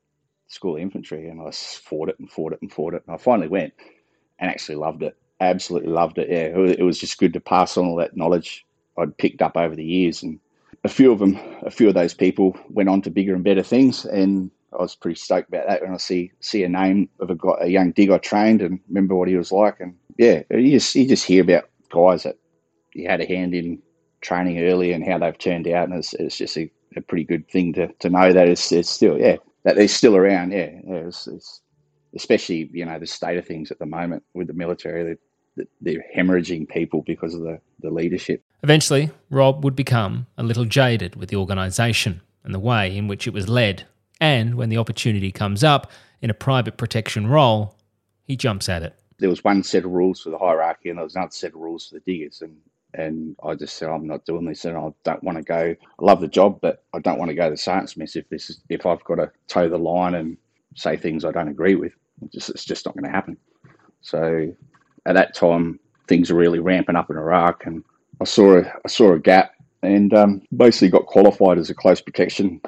School 0.47 0.77
of 0.77 0.81
Infantry." 0.81 1.27
And 1.27 1.41
I 1.41 1.51
fought 1.51 2.07
it 2.07 2.17
and 2.19 2.31
fought 2.31 2.53
it 2.53 2.62
and 2.62 2.71
fought 2.71 2.93
it. 2.93 3.03
And 3.05 3.13
I 3.13 3.17
finally 3.17 3.50
went 3.50 3.73
and 4.39 4.50
actually 4.50 4.75
loved 4.75 5.03
it. 5.03 5.17
Absolutely 5.43 5.91
loved 5.91 6.17
it. 6.17 6.29
Yeah, 6.29 6.57
it 6.71 6.83
was 6.83 7.00
just 7.00 7.17
good 7.17 7.33
to 7.33 7.39
pass 7.39 7.77
on 7.77 7.85
all 7.85 7.95
that 7.97 8.17
knowledge 8.17 8.65
I'd 8.97 9.17
picked 9.17 9.41
up 9.41 9.57
over 9.57 9.75
the 9.75 9.83
years 9.83 10.23
and 10.23 10.39
a 10.83 10.89
few 10.89 11.12
of 11.12 11.19
them, 11.19 11.39
a 11.62 11.71
few 11.71 11.88
of 11.88 11.93
those 11.93 12.13
people 12.13 12.57
went 12.69 12.89
on 12.89 13.01
to 13.03 13.09
bigger 13.09 13.35
and 13.35 13.43
better 13.43 13.63
things, 13.63 14.05
and 14.05 14.51
I 14.73 14.81
was 14.81 14.95
pretty 14.95 15.19
stoked 15.19 15.50
about 15.50 15.67
that 15.67 15.81
when 15.81 15.93
I 15.93 15.97
see 15.97 16.31
see 16.39 16.63
a 16.63 16.69
name 16.69 17.09
of 17.19 17.29
a 17.29 17.35
guy, 17.35 17.55
a 17.62 17.67
young 17.67 17.91
dig 17.91 18.09
I 18.09 18.17
trained, 18.17 18.62
and 18.62 18.79
remember 18.89 19.15
what 19.15 19.27
he 19.27 19.35
was 19.35 19.51
like, 19.51 19.79
and 19.79 19.95
yeah, 20.17 20.43
you 20.51 20.71
just 20.71 20.95
you 20.95 21.07
just 21.07 21.25
hear 21.25 21.43
about 21.43 21.69
guys 21.89 22.23
that 22.23 22.38
you 22.93 23.07
had 23.07 23.21
a 23.21 23.25
hand 23.25 23.53
in 23.53 23.81
training 24.21 24.59
early 24.59 24.91
and 24.91 25.05
how 25.05 25.17
they've 25.17 25.38
turned 25.38 25.67
out, 25.67 25.89
and 25.89 25.97
it's, 25.97 26.13
it's 26.15 26.38
just 26.38 26.57
a, 26.57 26.69
a 26.97 27.01
pretty 27.01 27.23
good 27.23 27.47
thing 27.50 27.73
to, 27.73 27.88
to 28.00 28.09
know 28.09 28.33
that 28.33 28.47
it's, 28.47 28.71
it's 28.71 28.89
still 28.89 29.17
yeah 29.19 29.38
that 29.63 29.75
they're 29.75 29.88
still 29.88 30.17
around, 30.17 30.51
yeah, 30.51 30.71
yeah 30.85 30.95
it's, 30.95 31.27
it's, 31.27 31.62
especially 32.15 32.69
you 32.73 32.85
know 32.85 33.00
the 33.00 33.07
state 33.07 33.38
of 33.38 33.45
things 33.45 33.71
at 33.71 33.79
the 33.79 33.85
moment 33.85 34.23
with 34.33 34.47
the 34.47 34.53
military, 34.53 35.17
they're, 35.55 35.65
they're 35.81 36.05
hemorrhaging 36.15 36.69
people 36.69 37.01
because 37.01 37.33
of 37.33 37.41
the 37.41 37.60
the 37.79 37.91
leadership. 37.91 38.43
Eventually, 38.63 39.12
Rob 39.29 39.63
would 39.63 39.75
become 39.75 40.27
a 40.38 40.43
little 40.43 40.65
jaded 40.65 41.15
with 41.15 41.29
the 41.29 41.36
organisation 41.36 42.22
and 42.43 42.53
the 42.53 42.60
way 42.60 42.95
in 42.95 43.07
which 43.07 43.27
it 43.27 43.33
was 43.33 43.50
led. 43.50 43.83
And 44.22 44.55
when 44.55 44.69
the 44.69 44.77
opportunity 44.77 45.31
comes 45.31 45.63
up 45.63 45.91
in 46.22 46.29
a 46.29 46.33
private 46.33 46.77
protection 46.77 47.27
role, 47.27 47.75
he 48.24 48.38
jumps 48.38 48.69
at 48.69 48.83
it. 48.83 48.95
There 49.19 49.29
was 49.29 49.43
one 49.43 49.63
set 49.63 49.86
of 49.86 49.91
rules 49.91 50.22
for 50.22 50.29
the 50.29 50.38
hierarchy, 50.38 50.89
and 50.89 50.98
there 50.98 51.03
was 51.03 51.15
another 51.15 51.31
set 51.31 51.53
of 51.53 51.60
rules 51.60 51.88
for 51.88 51.95
the 51.95 52.01
diggers. 52.01 52.41
And 52.41 52.57
and 52.95 53.36
I 53.43 53.55
just 53.55 53.77
said, 53.77 53.89
I'm 53.89 54.07
not 54.07 54.25
doing 54.25 54.45
this, 54.45 54.65
and 54.65 54.77
I 54.77 54.93
don't 55.03 55.24
want 55.24 55.38
to 55.39 55.43
go. 55.43 55.75
I 56.00 56.05
love 56.05 56.22
the 56.22 56.27
job, 56.27 56.60
but 56.62 56.83
I 56.93 57.00
don't 57.00 57.17
want 57.17 57.29
to 57.29 57.36
go 57.36 57.50
to 57.50 57.57
sergeants 57.57 57.98
mess 57.98 58.15
if 58.15 58.29
this 58.29 58.50
is, 58.50 58.62
if 58.69 58.86
I've 58.86 59.03
got 59.03 59.15
to 59.15 59.31
toe 59.48 59.67
the 59.67 59.77
line 59.77 60.13
and 60.13 60.38
say 60.75 60.95
things 60.95 61.25
I 61.25 61.31
don't 61.31 61.48
agree 61.48 61.75
with. 61.75 61.93
It's 62.22 62.33
just, 62.33 62.50
it's 62.50 62.65
just 62.65 62.86
not 62.86 62.95
going 62.95 63.05
to 63.05 63.10
happen. 63.10 63.38
So 64.01 64.53
at 65.05 65.15
that 65.15 65.36
time, 65.36 65.79
things 66.07 66.31
were 66.31 66.39
really 66.39 66.60
ramping 66.60 66.95
up 66.95 67.10
in 67.10 67.17
Iraq, 67.17 67.65
and 67.65 67.83
I 68.22 68.25
saw 68.25 68.60
a, 68.60 68.62
I 68.62 68.88
saw 68.88 69.13
a 69.13 69.19
gap 69.19 69.53
and 69.81 70.13
um, 70.13 70.41
basically 70.55 70.89
got 70.89 71.05
qualified 71.05 71.57
as 71.57 71.69
a 71.69 71.75
close 71.75 72.01
protection 72.01 72.62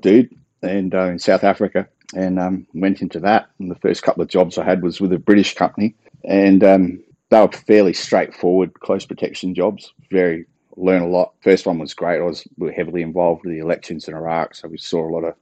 dude 0.00 0.34
and 0.62 0.94
uh, 0.94 1.06
in 1.06 1.18
South 1.18 1.44
Africa 1.44 1.88
and 2.14 2.38
um, 2.38 2.66
went 2.72 3.02
into 3.02 3.20
that. 3.20 3.50
And 3.58 3.70
the 3.70 3.76
first 3.76 4.02
couple 4.02 4.22
of 4.22 4.28
jobs 4.28 4.56
I 4.56 4.64
had 4.64 4.82
was 4.82 5.00
with 5.00 5.12
a 5.12 5.18
British 5.18 5.54
company 5.54 5.94
and 6.24 6.62
um, 6.62 7.02
they 7.30 7.40
were 7.40 7.48
fairly 7.48 7.92
straightforward 7.92 8.78
close 8.80 9.04
protection 9.04 9.54
jobs. 9.54 9.92
Very 10.10 10.46
learn 10.76 11.02
a 11.02 11.08
lot. 11.08 11.34
First 11.42 11.66
one 11.66 11.78
was 11.78 11.94
great. 11.94 12.20
I 12.20 12.22
was 12.22 12.46
we 12.56 12.68
were 12.68 12.72
heavily 12.72 13.02
involved 13.02 13.44
with 13.44 13.52
the 13.52 13.58
elections 13.58 14.08
in 14.08 14.14
Iraq, 14.14 14.54
so 14.54 14.68
we 14.68 14.78
saw 14.78 15.06
a 15.06 15.12
lot 15.12 15.24
of 15.24 15.34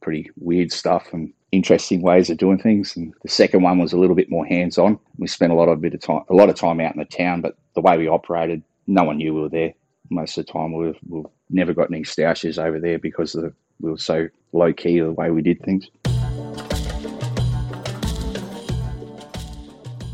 pretty 0.00 0.30
weird 0.36 0.70
stuff 0.70 1.08
and 1.12 1.32
interesting 1.56 2.02
ways 2.02 2.30
of 2.30 2.36
doing 2.36 2.58
things. 2.58 2.96
And 2.96 3.12
the 3.22 3.28
second 3.28 3.62
one 3.62 3.78
was 3.78 3.92
a 3.92 3.98
little 3.98 4.14
bit 4.14 4.30
more 4.30 4.46
hands 4.46 4.78
on. 4.78 4.98
We 5.18 5.26
spent 5.26 5.52
a 5.52 5.56
lot 5.56 5.68
of 5.68 5.80
bit 5.80 5.94
of 5.94 6.00
time, 6.00 6.22
a 6.28 6.34
lot 6.34 6.48
of 6.48 6.54
time 6.54 6.80
out 6.80 6.94
in 6.94 6.98
the 6.98 7.04
town, 7.04 7.40
but 7.40 7.56
the 7.74 7.80
way 7.80 7.96
we 7.96 8.06
operated, 8.06 8.62
no 8.86 9.04
one 9.04 9.16
knew 9.16 9.34
we 9.34 9.40
were 9.40 9.48
there. 9.48 9.74
Most 10.10 10.38
of 10.38 10.46
the 10.46 10.52
time, 10.52 10.72
we 10.72 10.94
we 11.08 11.24
never 11.50 11.74
got 11.74 11.90
any 11.90 12.02
stashes 12.02 12.62
over 12.62 12.78
there 12.78 12.98
because 12.98 13.32
the, 13.32 13.52
we 13.80 13.90
were 13.90 13.98
so 13.98 14.28
low 14.52 14.72
key 14.72 15.00
the 15.00 15.10
way 15.10 15.30
we 15.30 15.42
did 15.42 15.60
things. 15.62 15.88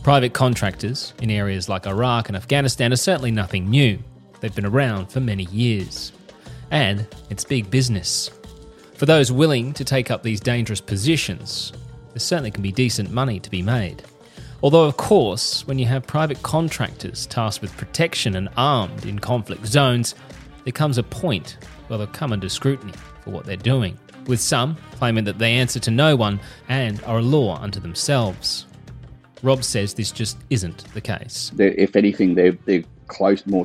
Private 0.02 0.32
contractors 0.32 1.12
in 1.20 1.30
areas 1.30 1.68
like 1.68 1.86
Iraq 1.86 2.28
and 2.28 2.36
Afghanistan 2.36 2.92
are 2.92 2.96
certainly 2.96 3.30
nothing 3.30 3.68
new. 3.70 3.98
They've 4.40 4.54
been 4.54 4.66
around 4.66 5.12
for 5.12 5.20
many 5.20 5.44
years. 5.44 6.10
And 6.72 7.06
it's 7.30 7.44
big 7.44 7.70
business. 7.70 8.30
For 9.02 9.06
those 9.06 9.32
willing 9.32 9.72
to 9.72 9.84
take 9.84 10.12
up 10.12 10.22
these 10.22 10.38
dangerous 10.38 10.80
positions, 10.80 11.72
there 12.12 12.20
certainly 12.20 12.52
can 12.52 12.62
be 12.62 12.70
decent 12.70 13.10
money 13.10 13.40
to 13.40 13.50
be 13.50 13.60
made. 13.60 14.04
Although, 14.62 14.84
of 14.84 14.96
course, 14.96 15.66
when 15.66 15.76
you 15.76 15.86
have 15.86 16.06
private 16.06 16.40
contractors 16.44 17.26
tasked 17.26 17.62
with 17.62 17.76
protection 17.76 18.36
and 18.36 18.48
armed 18.56 19.04
in 19.04 19.18
conflict 19.18 19.66
zones, 19.66 20.14
there 20.62 20.72
comes 20.72 20.98
a 20.98 21.02
point 21.02 21.58
where 21.88 21.98
they'll 21.98 22.06
come 22.06 22.32
under 22.32 22.48
scrutiny 22.48 22.92
for 23.22 23.30
what 23.30 23.44
they're 23.44 23.56
doing, 23.56 23.98
with 24.28 24.38
some 24.40 24.76
claiming 24.92 25.24
that 25.24 25.38
they 25.38 25.54
answer 25.54 25.80
to 25.80 25.90
no 25.90 26.14
one 26.14 26.38
and 26.68 27.02
are 27.02 27.18
a 27.18 27.22
law 27.22 27.60
unto 27.60 27.80
themselves. 27.80 28.68
Rob 29.42 29.64
says 29.64 29.94
this 29.94 30.12
just 30.12 30.38
isn't 30.48 30.84
the 30.94 31.00
case. 31.00 31.50
If 31.58 31.96
anything, 31.96 32.36
they're, 32.36 32.56
they're 32.66 32.84
close, 33.08 33.44
more. 33.46 33.64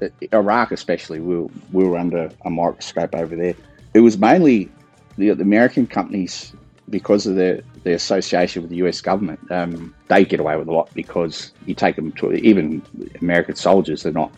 Uh, 0.00 0.06
Iraq, 0.32 0.70
especially, 0.70 1.18
we 1.18 1.38
were, 1.38 1.48
we 1.72 1.82
were 1.82 1.98
under 1.98 2.30
a 2.44 2.50
microscope 2.50 3.16
over 3.16 3.34
there 3.34 3.56
it 3.94 4.00
was 4.00 4.18
mainly 4.18 4.70
the, 5.16 5.30
the 5.34 5.42
American 5.42 5.86
companies 5.86 6.52
because 6.88 7.26
of 7.26 7.36
their, 7.36 7.62
their 7.84 7.94
association 7.94 8.62
with 8.62 8.70
the 8.70 8.76
US 8.78 9.00
government. 9.00 9.40
Um, 9.50 9.94
they 10.08 10.24
get 10.24 10.40
away 10.40 10.56
with 10.56 10.68
a 10.68 10.72
lot 10.72 10.90
because 10.94 11.52
you 11.66 11.74
take 11.74 11.96
them 11.96 12.12
to 12.12 12.32
even 12.32 12.82
American 13.20 13.56
soldiers, 13.56 14.02
they're 14.02 14.12
not 14.12 14.32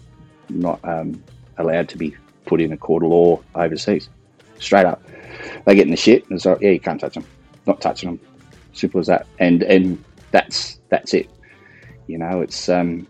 not 0.49 0.81
um, 0.85 1.23
allowed 1.59 1.89
to 1.89 1.97
be 1.97 2.15
put 2.45 2.61
in 2.61 2.73
a 2.73 2.77
court 2.77 3.03
of 3.03 3.11
law 3.11 3.41
overseas. 3.55 4.09
Straight 4.59 4.85
up, 4.85 5.03
they 5.65 5.75
get 5.75 5.87
in 5.87 5.91
the 5.91 5.97
shit 5.97 6.25
and 6.25 6.37
it's 6.37 6.45
like, 6.45 6.61
yeah, 6.61 6.71
you 6.71 6.81
can't 6.81 7.01
touch 7.01 7.15
them. 7.15 7.25
Not 7.67 7.81
touching 7.81 8.11
them. 8.11 8.21
Simple 8.73 9.01
as 9.01 9.07
that. 9.07 9.27
And 9.39 9.63
and 9.63 10.03
that's 10.31 10.79
that's 10.89 11.15
it. 11.15 11.31
You 12.07 12.19
know, 12.19 12.41
it's 12.43 12.69
um, 12.69 13.07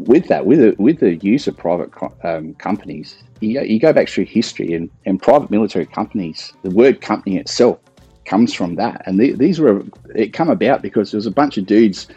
with 0.00 0.28
that, 0.28 0.46
with 0.46 0.58
the, 0.58 0.74
with 0.82 1.00
the 1.00 1.16
use 1.16 1.46
of 1.46 1.56
private 1.56 1.90
um, 2.24 2.54
companies, 2.54 3.16
you, 3.40 3.60
you 3.62 3.78
go 3.78 3.92
back 3.92 4.08
through 4.08 4.26
history 4.26 4.72
and, 4.72 4.90
and 5.04 5.20
private 5.20 5.50
military 5.50 5.86
companies, 5.86 6.52
the 6.62 6.70
word 6.70 7.00
company 7.00 7.36
itself 7.36 7.78
comes 8.24 8.52
from 8.52 8.76
that. 8.76 9.02
And 9.06 9.18
the, 9.18 9.32
these 9.32 9.58
were, 9.60 9.82
it 10.14 10.32
come 10.32 10.50
about 10.50 10.82
because 10.82 11.10
there 11.10 11.18
was 11.18 11.26
a 11.26 11.30
bunch 11.30 11.56
of 11.56 11.66
dudes 11.66 12.08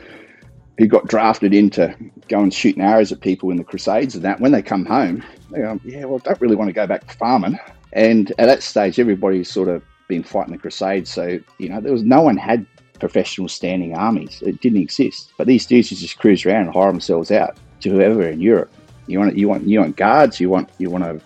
who 0.78 0.88
got 0.88 1.08
drafted 1.08 1.54
into 1.54 1.96
going 2.28 2.50
shooting 2.50 2.82
arrows 2.82 3.12
at 3.12 3.22
people 3.22 3.52
in 3.52 3.58
the 3.58 3.64
Crusades 3.64 4.16
and 4.16 4.24
that. 4.24 4.40
When 4.40 4.52
they 4.52 4.62
come 4.62 4.86
home, 4.86 5.24
they 5.52 5.60
go, 5.60 5.80
yeah, 5.84 6.06
well, 6.06 6.22
I 6.26 6.30
don't 6.30 6.42
really 6.42 6.56
want 6.56 6.70
to 6.70 6.74
go 6.74 6.88
back 6.88 7.08
to 7.08 7.18
farming. 7.18 7.60
And 7.94 8.32
at 8.32 8.48
that 8.48 8.64
stage, 8.64 9.00
everybody's 9.00 9.50
sort 9.50 9.68
of 9.68 9.84
been 10.08 10.24
fighting 10.24 10.54
the 10.54 10.60
Crusades. 10.60 11.12
So, 11.12 11.40
you 11.58 11.70
know, 11.70 11.82
there 11.82 11.92
was 11.92 12.04
no 12.04 12.22
one 12.22 12.38
had 12.38 12.66
professional 13.00 13.48
standing 13.48 13.96
armies. 13.96 14.42
It 14.46 14.62
didn't 14.62 14.82
exist. 14.82 15.34
But 15.38 15.48
these 15.48 15.66
dudes 15.66 15.90
just 15.90 16.20
cruise 16.20 16.46
around 16.46 16.68
and 16.68 16.74
hire 16.74 16.92
themselves 16.92 17.32
out 17.32 17.58
to 17.82 17.90
whoever 17.90 18.28
in 18.28 18.42
Europe. 18.42 18.72
You 19.08 19.20
want 19.20 19.38
you 19.38 19.48
want 19.48 19.68
you 19.68 19.80
want 19.80 19.96
guards. 19.96 20.40
You 20.40 20.50
want 20.50 20.70
you 20.78 20.90
want 20.90 21.04
to, 21.04 21.22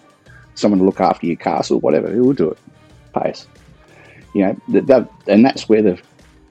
someone 0.56 0.80
to 0.80 0.86
look 0.86 1.00
after 1.00 1.28
your 1.28 1.36
castle. 1.36 1.80
Whatever, 1.80 2.10
who 2.10 2.24
will 2.24 2.34
do 2.34 2.52
it? 2.52 2.58
Pay 3.14 3.32
us. 3.32 3.48
You 4.34 4.48
know, 4.48 4.62
that, 4.70 4.88
that, 4.88 5.10
and 5.28 5.46
that's 5.46 5.70
where 5.70 5.82
the 5.82 6.00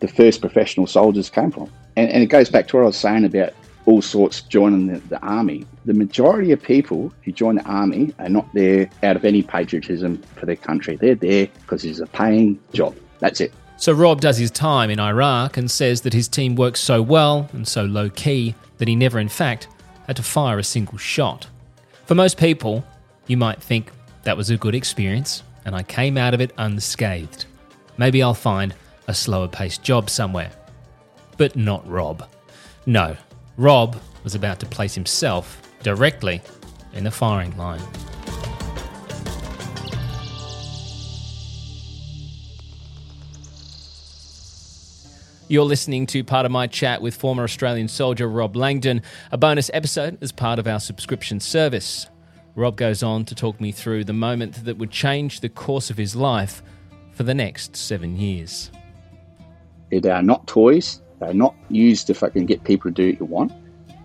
the 0.00 0.08
first 0.08 0.40
professional 0.40 0.86
soldiers 0.86 1.30
came 1.30 1.50
from. 1.50 1.70
And, 1.96 2.10
and 2.10 2.22
it 2.22 2.26
goes 2.26 2.50
back 2.50 2.68
to 2.68 2.76
what 2.76 2.82
I 2.82 2.86
was 2.86 2.96
saying 2.96 3.24
about 3.24 3.52
all 3.86 4.02
sorts 4.02 4.40
joining 4.42 4.86
the, 4.86 4.98
the, 5.08 5.20
army. 5.20 5.66
The 5.84 5.94
majority 5.94 6.52
of 6.52 6.62
people 6.62 7.12
who 7.22 7.32
join 7.32 7.56
the 7.56 7.64
army 7.64 8.14
are 8.18 8.28
not 8.28 8.46
there 8.54 8.88
out 9.02 9.16
of 9.16 9.24
any 9.24 9.42
patriotism 9.42 10.22
for 10.36 10.46
their 10.46 10.56
country. 10.56 10.96
They're 10.96 11.14
there 11.14 11.48
because 11.60 11.84
it's 11.84 12.00
a 12.00 12.06
paying 12.06 12.58
job. 12.72 12.96
That's 13.18 13.40
it. 13.40 13.52
So 13.76 13.92
Rob 13.92 14.20
does 14.20 14.38
his 14.38 14.50
time 14.50 14.90
in 14.90 15.00
Iraq 15.00 15.56
and 15.56 15.70
says 15.70 16.02
that 16.02 16.12
his 16.12 16.28
team 16.28 16.54
works 16.54 16.80
so 16.80 17.02
well 17.02 17.48
and 17.52 17.66
so 17.66 17.84
low 17.84 18.08
key 18.08 18.54
that 18.78 18.88
he 18.88 18.96
never, 18.96 19.18
in 19.18 19.28
fact, 19.28 19.68
had 20.06 20.16
to 20.16 20.22
fire 20.22 20.58
a 20.58 20.64
single 20.64 20.98
shot. 20.98 21.46
For 22.06 22.14
most 22.14 22.38
people, 22.38 22.84
you 23.26 23.36
might 23.36 23.62
think 23.62 23.90
that 24.22 24.36
was 24.36 24.50
a 24.50 24.56
good 24.56 24.74
experience 24.74 25.42
and 25.64 25.74
I 25.74 25.82
came 25.82 26.18
out 26.18 26.34
of 26.34 26.40
it 26.40 26.52
unscathed. 26.58 27.46
Maybe 27.96 28.22
I'll 28.22 28.34
find 28.34 28.74
a 29.08 29.14
slower 29.14 29.48
paced 29.48 29.82
job 29.82 30.10
somewhere. 30.10 30.50
But 31.36 31.56
not 31.56 31.88
Rob. 31.88 32.28
No, 32.86 33.16
Rob 33.56 33.96
was 34.22 34.34
about 34.34 34.60
to 34.60 34.66
place 34.66 34.94
himself 34.94 35.60
directly 35.82 36.42
in 36.92 37.04
the 37.04 37.10
firing 37.10 37.56
line. 37.56 37.82
You're 45.54 45.62
listening 45.62 46.06
to 46.06 46.24
part 46.24 46.46
of 46.46 46.50
my 46.50 46.66
chat 46.66 47.00
with 47.00 47.14
former 47.14 47.44
Australian 47.44 47.86
soldier 47.86 48.28
Rob 48.28 48.56
Langdon, 48.56 49.02
a 49.30 49.38
bonus 49.38 49.70
episode 49.72 50.18
as 50.20 50.32
part 50.32 50.58
of 50.58 50.66
our 50.66 50.80
subscription 50.80 51.38
service. 51.38 52.08
Rob 52.56 52.74
goes 52.74 53.04
on 53.04 53.24
to 53.26 53.36
talk 53.36 53.60
me 53.60 53.70
through 53.70 54.02
the 54.02 54.12
moment 54.12 54.64
that 54.64 54.78
would 54.78 54.90
change 54.90 55.38
the 55.38 55.48
course 55.48 55.90
of 55.90 55.96
his 55.96 56.16
life 56.16 56.60
for 57.12 57.22
the 57.22 57.34
next 57.34 57.76
seven 57.76 58.16
years. 58.16 58.72
They 59.90 60.10
are 60.10 60.24
not 60.24 60.44
toys. 60.48 61.00
They're 61.20 61.32
not 61.32 61.54
used 61.68 62.08
to 62.08 62.14
fucking 62.14 62.46
get 62.46 62.64
people 62.64 62.90
to 62.90 62.92
do 62.92 63.10
what 63.10 63.20
you 63.20 63.26
want. 63.26 63.52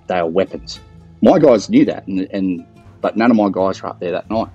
They 0.05 0.19
are 0.19 0.27
weapons. 0.27 0.79
My 1.23 1.39
guys 1.39 1.67
knew 1.67 1.83
that, 1.85 2.05
and, 2.05 2.27
and 2.31 2.63
but 3.01 3.17
none 3.17 3.31
of 3.31 3.37
my 3.37 3.49
guys 3.51 3.81
were 3.81 3.89
up 3.89 3.99
there 3.99 4.11
that 4.11 4.29
night. 4.29 4.49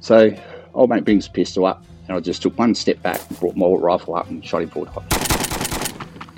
So 0.00 0.36
old 0.74 0.90
mate 0.90 1.04
brings 1.04 1.28
a 1.28 1.30
pistol 1.30 1.66
up, 1.66 1.84
and 2.08 2.16
I 2.16 2.18
just 2.18 2.42
took 2.42 2.58
one 2.58 2.74
step 2.74 3.00
back 3.00 3.20
and 3.28 3.38
brought 3.38 3.54
my 3.54 3.68
rifle 3.68 4.16
up 4.16 4.28
and 4.28 4.44
shot 4.44 4.62
him 4.62 4.70
four 4.70 4.86
times. 4.86 5.19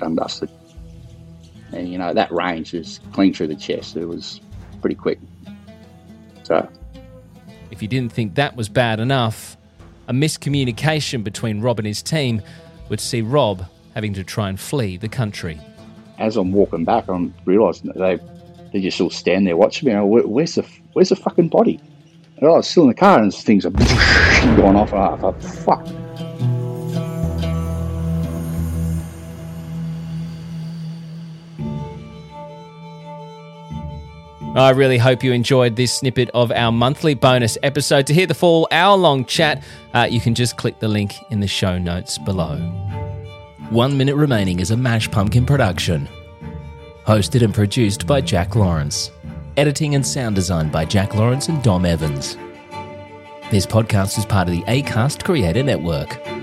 Done 0.03 0.15
dusted. 0.15 0.49
And 1.71 1.89
you 1.89 1.97
know 1.97 2.13
that 2.13 2.29
range 2.31 2.73
was 2.73 2.99
clean 3.13 3.33
through 3.33 3.47
the 3.47 3.55
chest. 3.55 3.95
It 3.95 4.05
was 4.05 4.41
pretty 4.81 4.95
quick. 4.95 5.17
So 6.43 6.67
If 7.71 7.81
you 7.81 7.87
didn't 7.87 8.11
think 8.11 8.35
that 8.35 8.55
was 8.57 8.67
bad 8.67 8.99
enough, 8.99 9.55
a 10.09 10.13
miscommunication 10.13 11.23
between 11.23 11.61
Rob 11.61 11.79
and 11.79 11.87
his 11.87 12.01
team 12.01 12.41
would 12.89 12.99
see 12.99 13.21
Rob 13.21 13.65
having 13.95 14.13
to 14.15 14.25
try 14.25 14.49
and 14.49 14.59
flee 14.59 14.97
the 14.97 15.07
country. 15.07 15.57
as 16.19 16.35
I'm 16.35 16.51
walking 16.51 16.83
back, 16.83 17.07
I'm 17.07 17.33
realising 17.45 17.87
that 17.93 17.97
they 17.97 18.19
they 18.73 18.81
just 18.81 18.99
all 18.99 19.09
stand 19.09 19.47
there 19.47 19.55
watching 19.55 19.87
me. 19.87 19.95
Where, 19.95 20.27
where's 20.27 20.55
the 20.55 20.67
where's 20.93 21.09
the 21.09 21.15
fucking 21.15 21.47
body? 21.47 21.79
And 22.37 22.47
I 22.47 22.51
was 22.51 22.67
still 22.67 22.83
in 22.83 22.89
the 22.89 22.95
car, 22.95 23.21
and 23.21 23.33
things 23.33 23.65
are 23.65 23.69
going 24.57 24.75
off, 24.75 24.91
and 24.91 25.01
I 25.01 25.15
thought, 25.17 25.41
fuck. 25.41 25.87
I 34.55 34.69
really 34.69 34.99
hope 34.99 35.23
you 35.23 35.33
enjoyed 35.33 35.75
this 35.75 35.91
snippet 35.91 36.29
of 36.35 36.51
our 36.51 36.71
monthly 36.71 37.15
bonus 37.15 37.57
episode. 37.63 38.05
To 38.05 38.13
hear 38.13 38.27
the 38.27 38.35
full 38.35 38.67
hour 38.69 38.95
long 38.95 39.25
chat, 39.25 39.63
uh, 39.95 40.07
you 40.07 40.21
can 40.21 40.35
just 40.35 40.57
click 40.57 40.77
the 40.77 40.87
link 40.87 41.15
in 41.31 41.39
the 41.39 41.47
show 41.47 41.79
notes 41.79 42.19
below. 42.19 42.57
One 43.71 43.97
Minute 43.97 44.15
Remaining 44.15 44.59
is 44.59 44.69
a 44.69 44.77
Mash 44.77 45.09
Pumpkin 45.09 45.47
production. 45.47 46.07
Hosted 47.07 47.41
and 47.41 47.51
produced 47.51 48.05
by 48.05 48.21
Jack 48.21 48.55
Lawrence. 48.55 49.09
Editing 49.57 49.95
and 49.95 50.05
sound 50.05 50.35
design 50.35 50.69
by 50.69 50.85
Jack 50.85 51.15
Lawrence 51.15 51.47
and 51.49 51.63
Dom 51.63 51.83
Evans. 51.83 52.37
This 53.49 53.65
podcast 53.65 54.19
is 54.19 54.25
part 54.25 54.47
of 54.47 54.53
the 54.53 54.61
ACAST 54.63 55.23
Creator 55.23 55.63
Network. 55.63 56.42